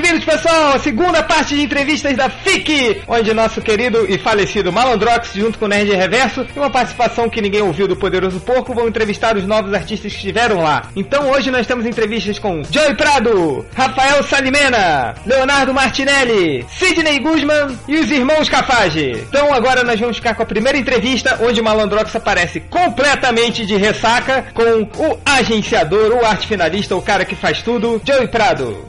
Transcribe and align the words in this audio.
bem-vindos, 0.00 0.26
pessoal! 0.26 0.78
Segunda 0.78 1.22
parte 1.22 1.54
de 1.54 1.62
entrevistas 1.62 2.14
da 2.14 2.28
FIC, 2.28 3.02
onde 3.08 3.32
nosso 3.32 3.62
querido 3.62 4.04
e 4.06 4.18
falecido 4.18 4.70
Malandrox, 4.70 5.32
junto 5.34 5.58
com 5.58 5.64
o 5.64 5.68
Nerd 5.68 5.90
Reverso, 5.90 6.46
e 6.54 6.58
uma 6.58 6.68
participação 6.68 7.30
que 7.30 7.40
ninguém 7.40 7.62
ouviu 7.62 7.88
do 7.88 7.96
Poderoso 7.96 8.38
Porco, 8.40 8.74
vão 8.74 8.88
entrevistar 8.88 9.38
os 9.38 9.46
novos 9.46 9.72
artistas 9.72 10.12
que 10.12 10.18
estiveram 10.18 10.60
lá. 10.62 10.90
Então 10.94 11.30
hoje 11.30 11.50
nós 11.50 11.66
temos 11.66 11.86
entrevistas 11.86 12.38
com 12.38 12.62
Joey 12.64 12.94
Prado, 12.94 13.64
Rafael 13.74 14.22
Salimena, 14.22 15.14
Leonardo 15.24 15.72
Martinelli, 15.72 16.66
Sidney 16.68 17.18
Guzman 17.18 17.78
e 17.88 17.96
os 17.96 18.10
irmãos 18.10 18.50
Cafage. 18.50 19.24
Então 19.28 19.54
agora 19.54 19.82
nós 19.82 19.98
vamos 19.98 20.18
ficar 20.18 20.34
com 20.34 20.42
a 20.42 20.46
primeira 20.46 20.76
entrevista, 20.76 21.38
onde 21.40 21.58
o 21.58 21.64
Malandrox 21.64 22.14
aparece 22.14 22.60
completamente 22.60 23.64
de 23.64 23.76
ressaca 23.76 24.44
com 24.52 24.82
o 25.02 25.18
agenciador, 25.24 26.12
o 26.12 26.26
arte 26.26 26.46
finalista, 26.46 26.94
o 26.94 27.00
cara 27.00 27.24
que 27.24 27.34
faz 27.34 27.62
tudo, 27.62 27.98
Joey 28.04 28.28
Prado. 28.28 28.84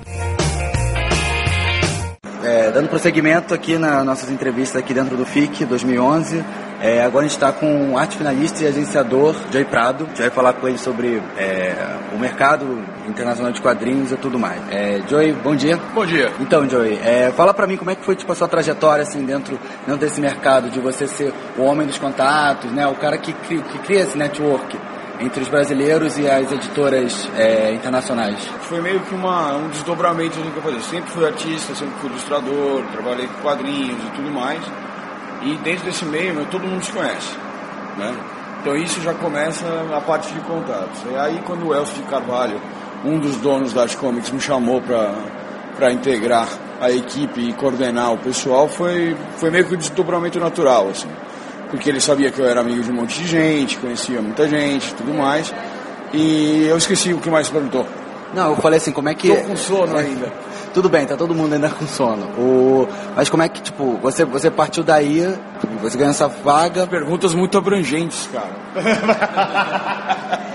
É, 2.47 2.71
dando 2.71 2.87
prosseguimento 2.87 3.53
aqui 3.53 3.77
nas 3.77 4.05
nossas 4.05 4.31
entrevistas 4.31 4.81
aqui 4.81 4.93
dentro 4.93 5.17
do 5.17 5.25
FIC 5.25 5.65
2011, 5.65 6.45
é, 6.81 7.03
agora 7.03 7.25
a 7.25 7.27
gente 7.27 7.35
está 7.35 7.51
com 7.51 7.91
o 7.91 7.97
arte 7.97 8.15
finalista 8.15 8.63
e 8.63 8.67
agenciador 8.67 9.35
Joey 9.51 9.65
Prado. 9.65 10.05
A 10.05 10.07
gente 10.07 10.21
vai 10.21 10.29
falar 10.29 10.53
com 10.53 10.65
ele 10.65 10.77
sobre 10.77 11.21
é, 11.35 11.75
o 12.15 12.17
mercado 12.17 12.85
internacional 13.05 13.51
de 13.51 13.61
quadrinhos 13.61 14.13
e 14.13 14.15
tudo 14.15 14.39
mais. 14.39 14.61
É, 14.71 15.01
Joey, 15.09 15.33
bom 15.33 15.57
dia. 15.57 15.77
Bom 15.93 16.05
dia. 16.05 16.31
Então, 16.39 16.69
Joey, 16.69 16.97
é, 17.03 17.33
fala 17.35 17.53
para 17.53 17.67
mim 17.67 17.75
como 17.75 17.91
é 17.91 17.95
que 17.95 18.05
foi 18.05 18.15
tipo, 18.15 18.31
a 18.31 18.35
sua 18.35 18.47
trajetória 18.47 19.03
assim, 19.03 19.25
dentro, 19.25 19.59
dentro 19.85 19.99
desse 19.99 20.21
mercado, 20.21 20.69
de 20.69 20.79
você 20.79 21.05
ser 21.05 21.33
o 21.57 21.63
homem 21.63 21.85
dos 21.85 21.97
contatos, 21.97 22.71
né, 22.71 22.87
o 22.87 22.95
cara 22.95 23.17
que, 23.17 23.33
que, 23.33 23.61
que 23.61 23.79
cria 23.79 24.03
esse 24.03 24.17
network 24.17 24.79
entre 25.19 25.41
os 25.41 25.49
brasileiros 25.49 26.17
e 26.17 26.29
as 26.29 26.51
editoras 26.51 27.29
é, 27.35 27.73
internacionais? 27.73 28.45
Foi 28.61 28.81
meio 28.81 28.99
que 29.01 29.15
uma, 29.15 29.55
um 29.55 29.69
desdobramento 29.69 30.37
do 30.39 30.51
que 30.51 30.57
eu 30.57 30.63
fazia. 30.63 30.81
Sempre 30.81 31.11
fui 31.11 31.25
artista, 31.25 31.75
sempre 31.75 31.95
fui 31.99 32.09
ilustrador, 32.09 32.83
trabalhei 32.91 33.27
com 33.27 33.41
quadrinhos 33.41 34.03
e 34.03 34.09
tudo 34.15 34.29
mais. 34.31 34.63
E 35.41 35.55
dentro 35.57 35.85
desse 35.85 36.05
meio, 36.05 36.33
meu, 36.33 36.45
todo 36.45 36.67
mundo 36.67 36.83
se 36.83 36.91
conhece. 36.91 37.35
Né? 37.97 38.15
Então 38.61 38.75
isso 38.75 39.01
já 39.01 39.13
começa 39.13 39.65
a 39.95 40.01
parte 40.01 40.33
de 40.33 40.39
contatos. 40.41 41.01
E 41.11 41.15
aí 41.15 41.41
quando 41.45 41.67
o 41.67 41.73
Elcio 41.73 41.95
de 41.95 42.09
Carvalho, 42.09 42.61
um 43.03 43.19
dos 43.19 43.37
donos 43.37 43.73
da 43.73 43.83
Art 43.83 43.95
Comics, 43.95 44.29
me 44.31 44.39
chamou 44.39 44.81
para 44.81 45.91
integrar 45.91 46.47
a 46.79 46.91
equipe 46.91 47.41
e 47.41 47.53
coordenar 47.53 48.13
o 48.13 48.17
pessoal, 48.17 48.67
foi, 48.67 49.15
foi 49.37 49.49
meio 49.49 49.65
que 49.65 49.73
um 49.73 49.77
desdobramento 49.77 50.39
natural. 50.39 50.89
Assim 50.89 51.07
porque 51.69 51.89
ele 51.89 51.99
sabia 51.99 52.31
que 52.31 52.39
eu 52.39 52.47
era 52.47 52.61
amigo 52.61 52.81
de 52.81 52.91
um 52.91 52.95
monte 52.95 53.19
de 53.21 53.27
gente, 53.27 53.77
conhecia 53.77 54.21
muita 54.21 54.47
gente 54.47 54.93
tudo 54.95 55.13
mais. 55.13 55.53
E 56.13 56.65
eu 56.67 56.77
esqueci 56.77 57.13
o 57.13 57.19
que 57.19 57.29
mais 57.29 57.49
perguntou. 57.49 57.85
Não, 58.33 58.51
eu 58.51 58.55
falei 58.57 58.77
assim, 58.77 58.91
como 58.91 59.09
é 59.09 59.13
que. 59.15 59.29
Tô 59.29 59.35
com 59.35 59.55
sono 59.55 59.97
ainda. 59.97 60.31
Tudo 60.73 60.89
bem, 60.89 61.05
tá 61.05 61.15
todo 61.15 61.33
mundo 61.33 61.53
ainda 61.53 61.69
com 61.69 61.87
sono. 61.87 62.25
O... 62.37 62.87
Mas 63.15 63.29
como 63.29 63.41
é 63.41 63.49
que, 63.49 63.61
tipo, 63.61 63.97
você, 63.97 64.25
você 64.25 64.51
partiu 64.51 64.83
daí, 64.83 65.23
você 65.81 65.97
ganhou 65.97 66.11
essa 66.11 66.27
vaga. 66.27 66.85
Perguntas 66.85 67.33
muito 67.33 67.57
abrangentes, 67.57 68.29
cara. 68.31 68.51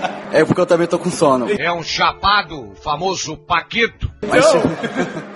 É 0.33 0.43
porque 0.43 0.59
eu 0.59 0.65
também 0.65 0.87
tô 0.87 0.97
com 0.97 1.11
sono. 1.11 1.47
É 1.59 1.71
um 1.71 1.83
chapado, 1.83 2.71
famoso 2.83 3.37
Paquito. 3.37 4.11
Mas, 4.27 4.43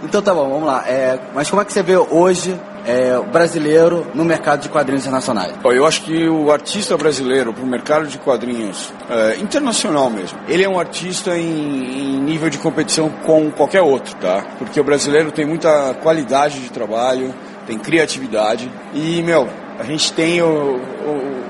então 0.04 0.22
tá 0.24 0.34
bom, 0.34 0.50
vamos 0.50 0.66
lá. 0.66 0.84
É, 0.88 1.20
mas 1.36 1.50
como 1.50 1.62
é 1.62 1.66
que 1.66 1.72
você 1.72 1.84
vê 1.84 1.96
hoje 1.96 2.60
é, 2.84 3.16
o 3.16 3.24
brasileiro 3.24 4.08
no 4.16 4.26
mercado 4.26 4.62
de 4.62 4.70
quadrinhos 4.70 5.04
internacionais? 5.04 5.54
Eu 5.64 5.86
acho 5.86 6.02
que 6.02 6.28
o 6.28 6.52
artista 6.52 6.98
brasileiro 6.98 7.54
para 7.54 7.64
o 7.64 7.68
mercado 7.68 8.08
de 8.08 8.18
quadrinhos 8.18 8.92
é, 9.08 9.38
internacional 9.38 10.10
mesmo, 10.10 10.40
ele 10.48 10.64
é 10.64 10.70
um 10.70 10.80
artista 10.80 11.38
em, 11.38 11.44
em, 11.44 12.20
nível 12.20 12.50
de 12.50 12.58
competição 12.58 13.10
com 13.24 13.52
qualquer 13.52 13.82
outro, 13.82 14.16
tá? 14.16 14.44
Porque 14.58 14.80
o 14.80 14.84
brasileiro 14.84 15.32
tem 15.32 15.46
muita 15.46 15.94
qualidade 16.02 16.60
de 16.60 16.72
trabalho, 16.72 17.36
tem 17.68 17.78
criatividade 17.78 18.72
e, 18.94 19.22
meu, 19.22 19.48
a 19.78 19.84
gente 19.84 20.12
tem 20.14 20.42
o, 20.42 20.48
o 20.48 21.47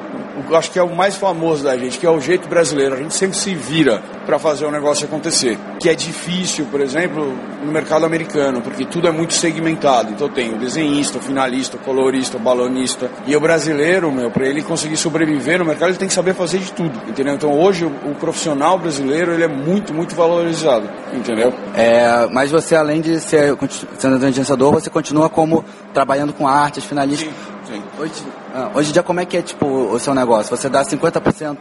acho 0.56 0.72
que 0.72 0.80
é 0.80 0.84
o 0.84 0.96
mais 0.96 1.16
famoso 1.16 1.64
da 1.64 1.78
gente, 1.78 1.98
que 2.00 2.06
é 2.06 2.10
o 2.10 2.20
jeito 2.20 2.48
brasileiro. 2.48 2.96
A 2.96 2.98
gente 2.98 3.14
sempre 3.14 3.38
se 3.38 3.54
vira 3.56 4.02
para 4.26 4.38
fazer 4.38 4.66
o 4.66 4.72
negócio 4.72 5.06
acontecer. 5.06 5.58
Que 5.80 5.90
é 5.90 5.96
difícil, 5.96 6.66
por 6.70 6.82
exemplo, 6.82 7.34
no 7.64 7.72
mercado 7.72 8.06
americano, 8.06 8.62
porque 8.62 8.86
tudo 8.86 9.08
é 9.08 9.12
muito 9.12 9.34
segmentado. 9.34 10.12
Então 10.12 10.30
tem 10.30 10.54
o 10.54 10.58
desenhista, 10.58 11.18
o 11.18 11.22
finalista, 11.22 11.78
o 11.78 11.80
colorista, 11.80 12.38
o 12.38 12.40
balonista. 12.40 13.10
E 13.26 13.36
o 13.36 13.40
brasileiro, 13.40 14.12
meu, 14.12 14.30
para 14.30 14.46
ele 14.46 14.62
conseguir 14.62 14.98
sobreviver 14.98 15.60
no 15.60 15.66
mercado, 15.66 15.90
ele 15.90 15.98
tem 15.98 16.08
que 16.08 16.14
saber 16.14 16.34
fazer 16.34 16.60
de 16.60 16.72
tudo, 16.74 17.00
entendeu? 17.08 17.34
Então 17.34 17.58
hoje 17.58 17.86
o, 17.86 18.16
profissional 18.16 18.78
brasileiro, 18.78 19.32
ele 19.32 19.44
é 19.44 19.48
muito, 19.48 19.94
muito 19.94 20.16
valorizado, 20.16 20.90
entendeu? 21.14 21.54
É, 21.76 22.28
mas 22.32 22.52
você, 22.52 22.76
além 22.76 23.00
de 23.00 23.20
ser 23.20 23.56
sendo 23.98 24.26
agenciador, 24.26 24.74
você 24.74 24.90
continua 24.90 25.30
como 25.30 25.64
trabalhando 25.94 26.34
com 26.34 26.48
artes, 26.48 26.84
finalista. 26.84 27.26
Sim, 27.26 27.74
sim. 27.74 27.84
Hoje, 28.00 28.12
ah, 28.58 28.72
hoje 28.74 28.90
em 28.90 28.94
dia, 28.94 29.04
como 29.04 29.20
é 29.20 29.26
que 29.26 29.38
é 29.38 29.42
tipo, 29.44 29.68
o 29.68 30.00
seu 30.00 30.16
negócio? 30.16 30.58
Você 30.58 30.68
dá 30.68 30.82
50% 30.84 31.60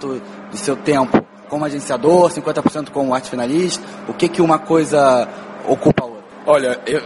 do 0.51 0.57
seu 0.57 0.75
tempo 0.75 1.23
como 1.47 1.63
agenciador, 1.63 2.31
50% 2.31 2.89
como 2.89 3.15
arte 3.15 3.29
finalista? 3.29 3.85
O 4.09 4.15
que, 4.15 4.31
que 4.31 4.41
uma 4.41 4.59
coisa 4.59 5.29
ocupa 5.69 6.05
a 6.05 6.07
outra? 6.07 6.25
Olha, 6.47 6.81
eu, 6.87 7.03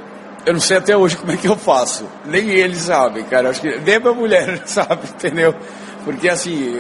eu 0.46 0.52
não 0.52 0.60
sei 0.60 0.76
até 0.76 0.96
hoje 0.96 1.16
como 1.16 1.32
é 1.32 1.36
que 1.36 1.48
eu 1.48 1.56
faço. 1.56 2.06
Nem 2.24 2.50
eles 2.50 2.78
sabem, 2.78 3.24
cara. 3.24 3.50
Acho 3.50 3.62
que 3.62 3.80
nem 3.80 3.96
a 3.96 3.98
minha 3.98 4.14
mulher 4.14 4.62
sabe, 4.64 5.08
entendeu? 5.08 5.56
Porque 6.04 6.28
assim, 6.28 6.78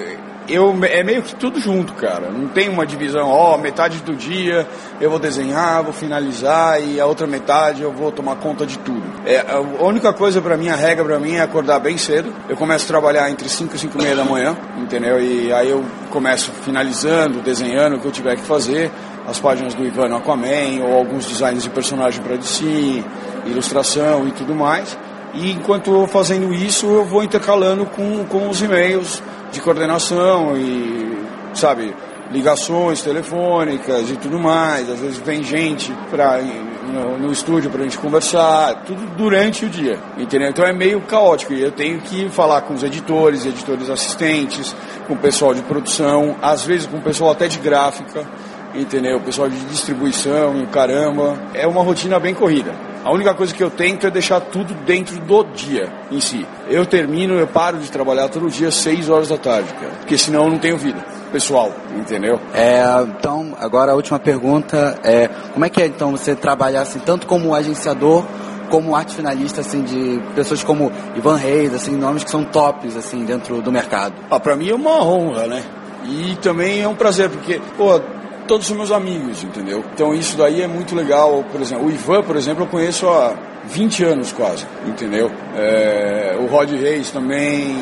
eu, 0.52 0.76
é 0.84 1.02
meio 1.02 1.22
que 1.22 1.34
tudo 1.34 1.60
junto, 1.60 1.92
cara. 1.94 2.30
Não 2.30 2.48
tem 2.48 2.68
uma 2.68 2.86
divisão, 2.86 3.28
ó, 3.28 3.56
metade 3.56 3.98
do 4.02 4.14
dia 4.14 4.66
eu 5.00 5.10
vou 5.10 5.18
desenhar, 5.18 5.82
vou 5.82 5.92
finalizar 5.92 6.82
e 6.82 7.00
a 7.00 7.06
outra 7.06 7.26
metade 7.26 7.82
eu 7.82 7.92
vou 7.92 8.10
tomar 8.10 8.36
conta 8.36 8.66
de 8.66 8.78
tudo. 8.78 9.02
É, 9.24 9.44
a 9.50 9.84
única 9.84 10.12
coisa 10.12 10.40
para 10.40 10.56
mim, 10.56 10.68
a 10.68 10.76
regra 10.76 11.04
para 11.04 11.18
mim 11.18 11.34
é 11.34 11.40
acordar 11.40 11.78
bem 11.78 11.96
cedo. 11.98 12.32
Eu 12.48 12.56
começo 12.56 12.84
a 12.84 12.88
trabalhar 12.88 13.30
entre 13.30 13.48
5 13.48 13.74
e 13.74 13.78
5 13.78 13.98
e 13.98 14.02
meia 14.02 14.16
da 14.16 14.24
manhã, 14.24 14.56
entendeu? 14.78 15.20
E 15.20 15.52
aí 15.52 15.70
eu 15.70 15.84
começo 16.10 16.50
finalizando, 16.62 17.40
desenhando 17.40 17.96
o 17.96 18.00
que 18.00 18.06
eu 18.06 18.12
tiver 18.12 18.36
que 18.36 18.42
fazer, 18.42 18.90
as 19.26 19.38
páginas 19.38 19.74
do 19.74 19.84
Ivan 19.84 20.16
Aquaman 20.16 20.82
ou 20.82 20.96
alguns 20.96 21.26
designs 21.26 21.62
de 21.62 21.70
personagem 21.70 22.22
para 22.22 22.36
DC, 22.36 23.04
ilustração 23.46 24.26
e 24.26 24.32
tudo 24.32 24.54
mais. 24.54 24.96
E 25.32 25.52
enquanto 25.52 25.90
eu 25.90 25.98
vou 25.98 26.06
fazendo 26.08 26.52
isso, 26.52 26.86
eu 26.86 27.04
vou 27.04 27.22
intercalando 27.22 27.86
com, 27.86 28.24
com 28.24 28.48
os 28.48 28.60
e-mails 28.60 29.22
de 29.50 29.60
coordenação 29.60 30.56
e, 30.56 31.18
sabe, 31.54 31.94
ligações 32.30 33.02
telefônicas 33.02 34.10
e 34.10 34.16
tudo 34.16 34.38
mais. 34.38 34.88
Às 34.88 35.00
vezes 35.00 35.18
vem 35.18 35.42
gente 35.42 35.92
pra, 36.10 36.40
no, 36.40 37.18
no 37.18 37.32
estúdio 37.32 37.70
para 37.70 37.80
a 37.80 37.84
gente 37.84 37.98
conversar, 37.98 38.82
tudo 38.86 39.04
durante 39.16 39.64
o 39.64 39.68
dia, 39.68 39.98
entendeu? 40.16 40.48
Então 40.48 40.64
é 40.64 40.72
meio 40.72 41.00
caótico 41.02 41.52
e 41.52 41.60
eu 41.60 41.72
tenho 41.72 42.00
que 42.00 42.28
falar 42.28 42.62
com 42.62 42.74
os 42.74 42.82
editores, 42.82 43.44
editores 43.44 43.90
assistentes, 43.90 44.74
com 45.06 45.14
o 45.14 45.18
pessoal 45.18 45.54
de 45.54 45.62
produção, 45.62 46.36
às 46.40 46.64
vezes 46.64 46.86
com 46.86 46.98
o 46.98 47.02
pessoal 47.02 47.32
até 47.32 47.48
de 47.48 47.58
gráfica, 47.58 48.26
entendeu? 48.74 49.18
O 49.18 49.20
pessoal 49.20 49.48
de 49.48 49.58
distribuição 49.66 50.62
e 50.62 50.66
caramba. 50.66 51.36
É 51.54 51.66
uma 51.66 51.82
rotina 51.82 52.18
bem 52.18 52.34
corrida. 52.34 52.89
A 53.04 53.10
única 53.12 53.34
coisa 53.34 53.54
que 53.54 53.62
eu 53.62 53.70
tento 53.70 54.06
é 54.06 54.10
deixar 54.10 54.40
tudo 54.40 54.74
dentro 54.84 55.18
do 55.20 55.44
dia 55.44 55.90
em 56.10 56.20
si. 56.20 56.46
Eu 56.68 56.84
termino, 56.84 57.34
eu 57.34 57.46
paro 57.46 57.78
de 57.78 57.90
trabalhar 57.90 58.28
todo 58.28 58.48
dia 58.50 58.68
às 58.68 58.74
6 58.74 59.08
horas 59.08 59.28
da 59.28 59.38
tarde, 59.38 59.72
cara, 59.74 59.92
porque 60.00 60.18
senão 60.18 60.44
eu 60.44 60.50
não 60.50 60.58
tenho 60.58 60.76
vida 60.76 61.02
pessoal, 61.32 61.72
entendeu? 61.96 62.40
É, 62.52 62.82
então, 63.02 63.56
agora 63.58 63.92
a 63.92 63.94
última 63.94 64.18
pergunta 64.18 64.98
é, 65.02 65.28
como 65.52 65.64
é 65.64 65.68
que 65.70 65.80
é 65.80 65.86
então 65.86 66.10
você 66.10 66.34
trabalhar 66.34 66.82
assim, 66.82 66.98
tanto 66.98 67.26
como 67.26 67.54
agenciador 67.54 68.24
como 68.68 68.94
arte 68.94 69.16
finalista 69.16 69.60
assim 69.60 69.82
de 69.82 70.20
pessoas 70.34 70.62
como 70.62 70.92
Ivan 71.16 71.36
Reis, 71.36 71.74
assim, 71.74 71.96
nomes 71.96 72.22
que 72.22 72.30
são 72.30 72.44
tops 72.44 72.96
assim 72.96 73.24
dentro 73.24 73.60
do 73.60 73.72
mercado? 73.72 74.14
Ah, 74.30 74.38
para 74.38 74.56
mim 74.56 74.68
é 74.68 74.74
uma 74.74 75.02
honra, 75.04 75.46
né? 75.46 75.64
E 76.04 76.36
também 76.36 76.80
é 76.80 76.88
um 76.88 76.94
prazer 76.94 77.28
porque, 77.28 77.60
pô, 77.76 78.00
todos 78.50 78.66
são 78.66 78.76
meus 78.76 78.90
amigos, 78.90 79.44
entendeu? 79.44 79.84
Então 79.94 80.12
isso 80.12 80.36
daí 80.36 80.60
é 80.60 80.66
muito 80.66 80.92
legal. 80.92 81.44
Por 81.52 81.60
exemplo, 81.60 81.86
o 81.86 81.90
Ivan, 81.90 82.20
por 82.24 82.34
exemplo, 82.34 82.64
eu 82.64 82.66
conheço 82.66 83.08
há 83.08 83.32
20 83.66 84.04
anos 84.04 84.32
quase, 84.32 84.66
entendeu? 84.88 85.30
É, 85.56 86.36
o 86.36 86.46
Rod 86.46 86.68
Reis 86.72 87.12
também, 87.12 87.76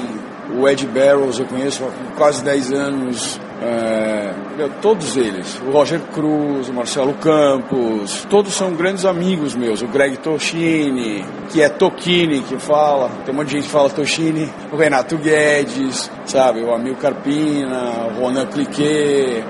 o 0.55 0.69
Ed 0.69 0.87
Barrows 0.87 1.39
eu 1.39 1.47
conheço 1.47 1.85
há 1.85 2.17
quase 2.19 2.45
10 2.45 2.73
anos. 2.73 3.41
É, 3.63 4.35
todos 4.83 5.17
eles, 5.17 5.59
o 5.67 5.71
Roger 5.71 6.01
Cruz, 6.13 6.69
o 6.69 6.75
Marcelo 6.75 7.15
Campos, 7.15 8.27
todos 8.29 8.53
são 8.53 8.75
grandes 8.75 9.07
amigos 9.07 9.57
meus. 9.57 9.81
O 9.81 9.89
Greg 9.89 10.19
Toshini, 10.19 11.25
que 11.51 11.63
é 11.63 11.69
Tokini 11.71 12.43
que 12.43 12.59
fala, 12.59 13.11
tem 13.25 13.35
um 13.35 13.39
monte 13.39 13.49
de 13.49 13.55
gente 13.55 13.65
que 13.65 13.71
fala 13.71 13.89
Toshini, 13.89 14.49
o 14.71 14.77
Renato 14.77 15.17
Guedes, 15.17 16.11
sabe, 16.27 16.63
o 16.63 16.73
Amil 16.75 16.95
Carpina, 16.97 18.07
o 18.15 18.21
Ronan 18.21 18.47
Cliquet, 18.47 19.43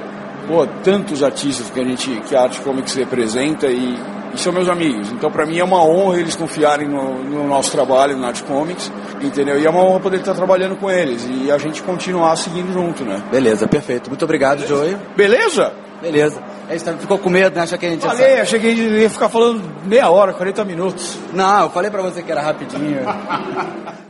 pô, 0.49 0.67
tantos 0.83 1.23
artistas 1.23 1.71
que 1.71 1.79
a 1.79 1.85
gente, 1.85 2.11
que 2.27 2.35
a 2.35 2.43
Arte 2.43 2.61
Comics 2.63 2.95
representa 2.95 3.67
e, 3.67 3.95
e 4.35 4.39
são 4.39 4.53
meus 4.53 4.69
amigos. 4.69 5.13
Então, 5.13 5.31
para 5.31 5.45
mim 5.45 5.59
é 5.59 5.65
uma 5.65 5.85
honra 5.85 6.19
eles 6.19 6.35
confiarem 6.35 6.89
no, 6.89 7.23
no, 7.23 7.47
nosso 7.47 7.71
trabalho 7.71 8.17
na 8.17 8.29
Arte 8.29 8.43
Comics, 8.43 8.91
entendeu? 9.21 9.61
E 9.61 9.67
é 9.67 9.71
uma 9.71 9.85
honra 9.85 10.01
poder 10.01 10.17
estar 10.17 10.35
trabalhando 10.35 10.77
com 10.77 10.91
eles 10.91 11.29
e 11.31 11.53
a 11.53 11.59
gente 11.59 11.83
continuar 11.83 12.35
seguindo 12.37 12.73
junto, 12.73 13.05
né? 13.05 13.23
Beleza, 13.31 13.69
perfeito. 13.69 14.09
Muito 14.09 14.25
obrigado, 14.25 14.61
Beleza? 14.61 14.75
Joey. 14.75 14.97
Beleza? 15.15 15.73
Beleza. 16.01 16.43
A 16.69 16.77
gente 16.77 17.01
ficou 17.01 17.19
com 17.19 17.29
medo, 17.29 17.55
né? 17.55 17.63
Achou 17.63 17.79
que 17.79 17.87
a 17.87 17.91
gente 17.91 18.03
ia 18.03 18.11
Falei, 18.11 18.41
achei 18.41 18.61
que 18.61 18.67
a 18.67 18.71
gente 18.71 18.83
ia 18.83 19.11
ficar 19.11 19.29
falando 19.29 19.63
meia 19.85 20.09
hora, 20.11 20.33
40 20.33 20.65
minutos. 20.65 21.19
Não, 21.33 21.65
eu 21.65 21.71
falei 21.71 21.91
pra 21.91 22.03
você 22.03 22.23
que 22.23 22.31
era 22.31 22.41
rapidinho. 22.41 23.01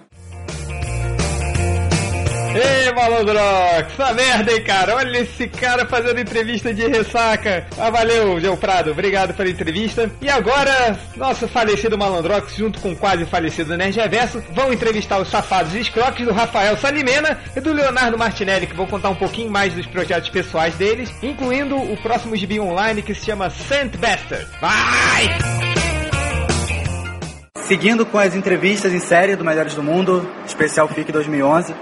malandrox, 2.99 3.93
essa 3.93 4.12
merda, 4.12 4.53
hein, 4.53 4.62
cara? 4.62 4.97
Olha 4.97 5.19
esse 5.19 5.47
cara 5.47 5.87
fazendo 5.87 6.19
entrevista 6.19 6.75
de 6.75 6.87
ressaca. 6.87 7.67
Ah, 7.79 7.91
valeu, 7.91 8.41
Geo 8.41 8.56
Prado, 8.56 8.91
obrigado 8.91 9.35
pela 9.35 9.49
entrevista. 9.49 10.11
E 10.21 10.29
agora, 10.29 10.99
nosso 11.17 11.47
falecido 11.47 11.97
malandrox, 11.97 12.56
junto 12.56 12.81
com 12.81 12.91
o 12.91 12.97
quase 12.97 13.25
falecido 13.25 13.77
Nerd 13.77 13.97
Reverso, 13.99 14.43
vão 14.53 14.73
entrevistar 14.73 15.19
os 15.21 15.31
safados 15.31 15.75
escroques 15.75 16.27
do 16.27 16.33
Rafael 16.33 16.77
Salimena 16.77 17.39
e 17.55 17.61
do 17.61 17.73
Leonardo 17.73 18.19
Martinelli, 18.19 18.67
que 18.67 18.77
vão 18.77 18.87
contar 18.87 19.11
um 19.11 19.15
pouquinho 19.15 19.51
mais 19.51 19.73
dos 19.73 19.87
projetos 19.87 20.29
pessoais 20.29 20.75
deles, 20.75 21.12
incluindo 21.23 21.77
o 21.77 21.97
próximo 22.03 22.35
gibi 22.37 22.59
online 22.59 23.03
que 23.03 23.15
se 23.15 23.27
chama 23.27 23.51
Saint 23.51 23.97
Bastard. 23.97 24.47
Vai! 24.61 25.39
Seguindo 27.69 28.06
com 28.06 28.19
as 28.19 28.35
entrevistas 28.35 28.94
em 28.94 28.99
série 28.99 29.37
do 29.37 29.44
Melhores 29.44 29.75
do 29.75 29.83
Mundo, 29.83 30.27
especial 30.47 30.89
FIC 30.89 31.12
2011, 31.12 31.75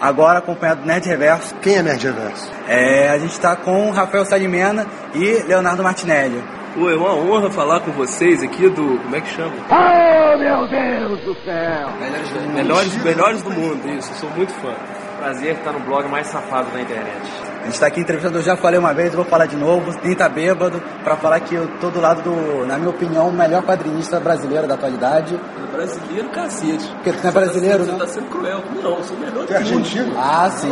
agora 0.00 0.38
acompanhado 0.38 0.80
do 0.80 0.86
Nerd 0.86 1.06
Reverso. 1.06 1.54
Quem 1.56 1.76
é 1.76 1.82
Nerd 1.82 2.04
Reverso? 2.04 2.50
É, 2.66 3.10
a 3.10 3.18
gente 3.18 3.32
está 3.32 3.54
com 3.56 3.90
Rafael 3.90 4.24
Salimena 4.24 4.86
e 5.14 5.42
Leonardo 5.46 5.82
Martinelli. 5.82 6.42
Pô, 6.74 6.88
é 6.88 6.96
uma 6.96 7.14
honra 7.14 7.50
falar 7.50 7.80
com 7.80 7.90
vocês 7.90 8.42
aqui 8.42 8.68
do. 8.68 8.98
Como 8.98 9.16
é 9.16 9.20
que 9.20 9.28
chama? 9.28 9.52
Oh, 9.68 10.38
meu 10.38 10.68
Deus 10.68 11.20
do 11.24 11.34
céu! 11.44 11.90
Melhores 11.98 12.30
do 12.30 12.40
Mundo. 12.40 12.54
Melhores, 12.54 13.04
melhores 13.04 13.42
do 13.42 13.50
mundo, 13.50 13.90
isso, 13.98 14.10
eu 14.12 14.16
sou 14.16 14.30
muito 14.30 14.52
fã. 14.54 14.72
Prazer 15.18 15.56
estar 15.56 15.72
no 15.72 15.80
blog 15.80 16.08
mais 16.08 16.28
safado 16.28 16.70
da 16.70 16.80
internet. 16.80 17.49
A 17.60 17.64
gente 17.64 17.74
está 17.74 17.86
aqui 17.86 18.00
entrevistando, 18.00 18.38
eu 18.38 18.42
já 18.42 18.56
falei 18.56 18.78
uma 18.78 18.94
vez, 18.94 19.10
eu 19.10 19.16
vou 19.16 19.24
falar 19.24 19.46
de 19.46 19.54
novo, 19.56 19.94
nem 20.02 20.14
tá 20.16 20.28
bêbado, 20.28 20.82
para 21.04 21.16
falar 21.16 21.40
que 21.40 21.54
eu 21.54 21.68
tô 21.80 21.90
do 21.90 22.00
lado 22.00 22.22
do, 22.22 22.66
na 22.66 22.78
minha 22.78 22.88
opinião, 22.90 23.28
o 23.28 23.32
melhor 23.32 23.62
quadrinista 23.62 24.18
brasileiro 24.18 24.66
da 24.66 24.74
atualidade. 24.74 25.38
Brasileiro, 25.70 26.28
cacete. 26.30 26.88
Porque 26.88 27.12
tu 27.12 27.22
não 27.22 27.28
é 27.30 27.32
brasileiro, 27.32 27.84
Você 27.84 27.92
né? 27.92 27.98
tá 27.98 28.06
sendo 28.06 28.26
cruel. 28.30 28.62
Não, 28.82 28.96
eu 28.96 29.04
sou 29.04 29.16
o 29.16 29.20
melhor 29.20 29.46
Tu 29.46 29.52
é 29.54 29.58
do 29.60 29.64
mundo. 29.66 29.76
argentino? 29.78 30.14
Ah, 30.18 30.50
sim. 30.50 30.70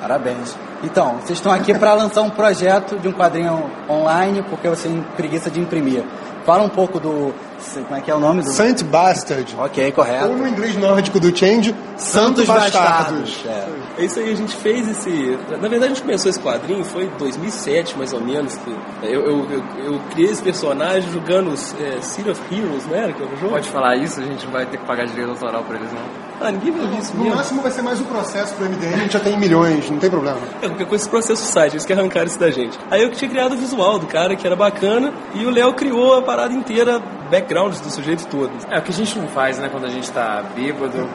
Parabéns. 0.00 0.56
Então, 0.82 1.14
vocês 1.16 1.38
estão 1.38 1.52
aqui 1.52 1.72
para 1.76 1.94
lançar 1.94 2.22
um 2.22 2.30
projeto 2.30 2.98
de 2.98 3.08
um 3.08 3.12
quadrinho 3.12 3.70
online, 3.88 4.42
porque 4.48 4.68
você 4.68 4.88
tem 4.88 5.00
preguiça 5.16 5.50
de 5.50 5.60
imprimir. 5.60 6.04
Fala 6.44 6.62
um 6.62 6.68
pouco 6.68 7.00
do. 7.00 7.32
Como 7.74 7.96
é 7.96 8.00
que 8.00 8.10
é 8.10 8.14
o 8.14 8.20
nome 8.20 8.42
do. 8.42 8.50
Saint 8.50 8.82
Bastard. 8.84 9.54
Ok, 9.58 9.86
Ou 9.86 9.92
correto. 9.92 10.28
no 10.28 10.46
inglês 10.48 10.76
nórdico 10.76 11.18
do 11.18 11.36
Change, 11.36 11.74
Santos 11.96 12.46
Bastardos. 12.46 13.44
É. 13.46 13.68
É 13.98 14.04
isso 14.04 14.18
aí, 14.20 14.30
a 14.30 14.36
gente 14.36 14.54
fez 14.56 14.88
esse. 14.88 15.38
Na 15.50 15.68
verdade, 15.68 15.84
a 15.84 15.88
gente 15.88 16.02
começou 16.02 16.30
esse 16.30 16.40
quadrinho, 16.40 16.84
foi 16.84 17.04
em 17.04 17.10
2007 17.18 17.98
mais 17.98 18.12
ou 18.12 18.20
menos. 18.20 18.56
Que 18.56 18.70
eu, 19.02 19.20
eu, 19.24 19.50
eu, 19.50 19.64
eu 19.84 20.00
criei 20.10 20.30
esse 20.30 20.42
personagem 20.42 21.10
jogando 21.10 21.52
é, 21.80 22.00
City 22.00 22.30
of 22.30 22.40
Heroes, 22.54 22.86
não 22.86 22.94
era? 22.96 23.12
Que 23.12 23.22
era 23.22 23.32
o 23.32 23.36
jogo? 23.36 23.52
Pode 23.54 23.68
falar 23.68 23.96
isso, 23.96 24.20
a 24.20 24.24
gente 24.24 24.44
não 24.44 24.52
vai 24.52 24.66
ter 24.66 24.78
que 24.78 24.84
pagar 24.86 25.06
direito 25.06 25.30
autoral 25.30 25.64
pra 25.64 25.76
eles, 25.76 25.92
não. 25.92 26.27
Ah, 26.40 26.52
ninguém 26.52 26.70
vai 26.72 26.82
ouvir 26.82 26.98
isso 26.98 27.16
No 27.16 27.22
mesmo. 27.24 27.36
máximo 27.36 27.62
vai 27.62 27.70
ser 27.72 27.82
mais 27.82 28.00
um 28.00 28.04
processo 28.04 28.54
pro 28.54 28.64
MDM, 28.66 28.94
a 28.94 28.98
gente 28.98 29.12
já 29.12 29.20
tem 29.20 29.36
milhões, 29.38 29.90
não 29.90 29.98
tem 29.98 30.08
problema. 30.08 30.38
É, 30.62 30.68
porque 30.68 30.84
com 30.84 30.94
esse 30.94 31.08
processo 31.08 31.42
site, 31.42 31.72
eles 31.74 31.84
que 31.84 31.92
arrancaram 31.92 32.26
isso 32.26 32.38
da 32.38 32.50
gente. 32.50 32.78
Aí 32.90 33.02
eu 33.02 33.10
que 33.10 33.16
tinha 33.16 33.30
criado 33.30 33.52
o 33.54 33.56
visual 33.56 33.98
do 33.98 34.06
cara, 34.06 34.36
que 34.36 34.46
era 34.46 34.54
bacana, 34.54 35.12
e 35.34 35.44
o 35.44 35.50
Léo 35.50 35.72
criou 35.74 36.16
a 36.16 36.22
parada 36.22 36.54
inteira, 36.54 37.00
backgrounds 37.30 37.80
do 37.80 37.90
sujeito 37.90 38.26
todo. 38.28 38.50
É, 38.70 38.78
o 38.78 38.82
que 38.82 38.90
a 38.90 38.94
gente 38.94 39.18
não 39.18 39.26
faz, 39.28 39.58
né, 39.58 39.68
quando 39.68 39.84
a 39.86 39.90
gente 39.90 40.10
tá 40.12 40.44
bêbado, 40.54 41.08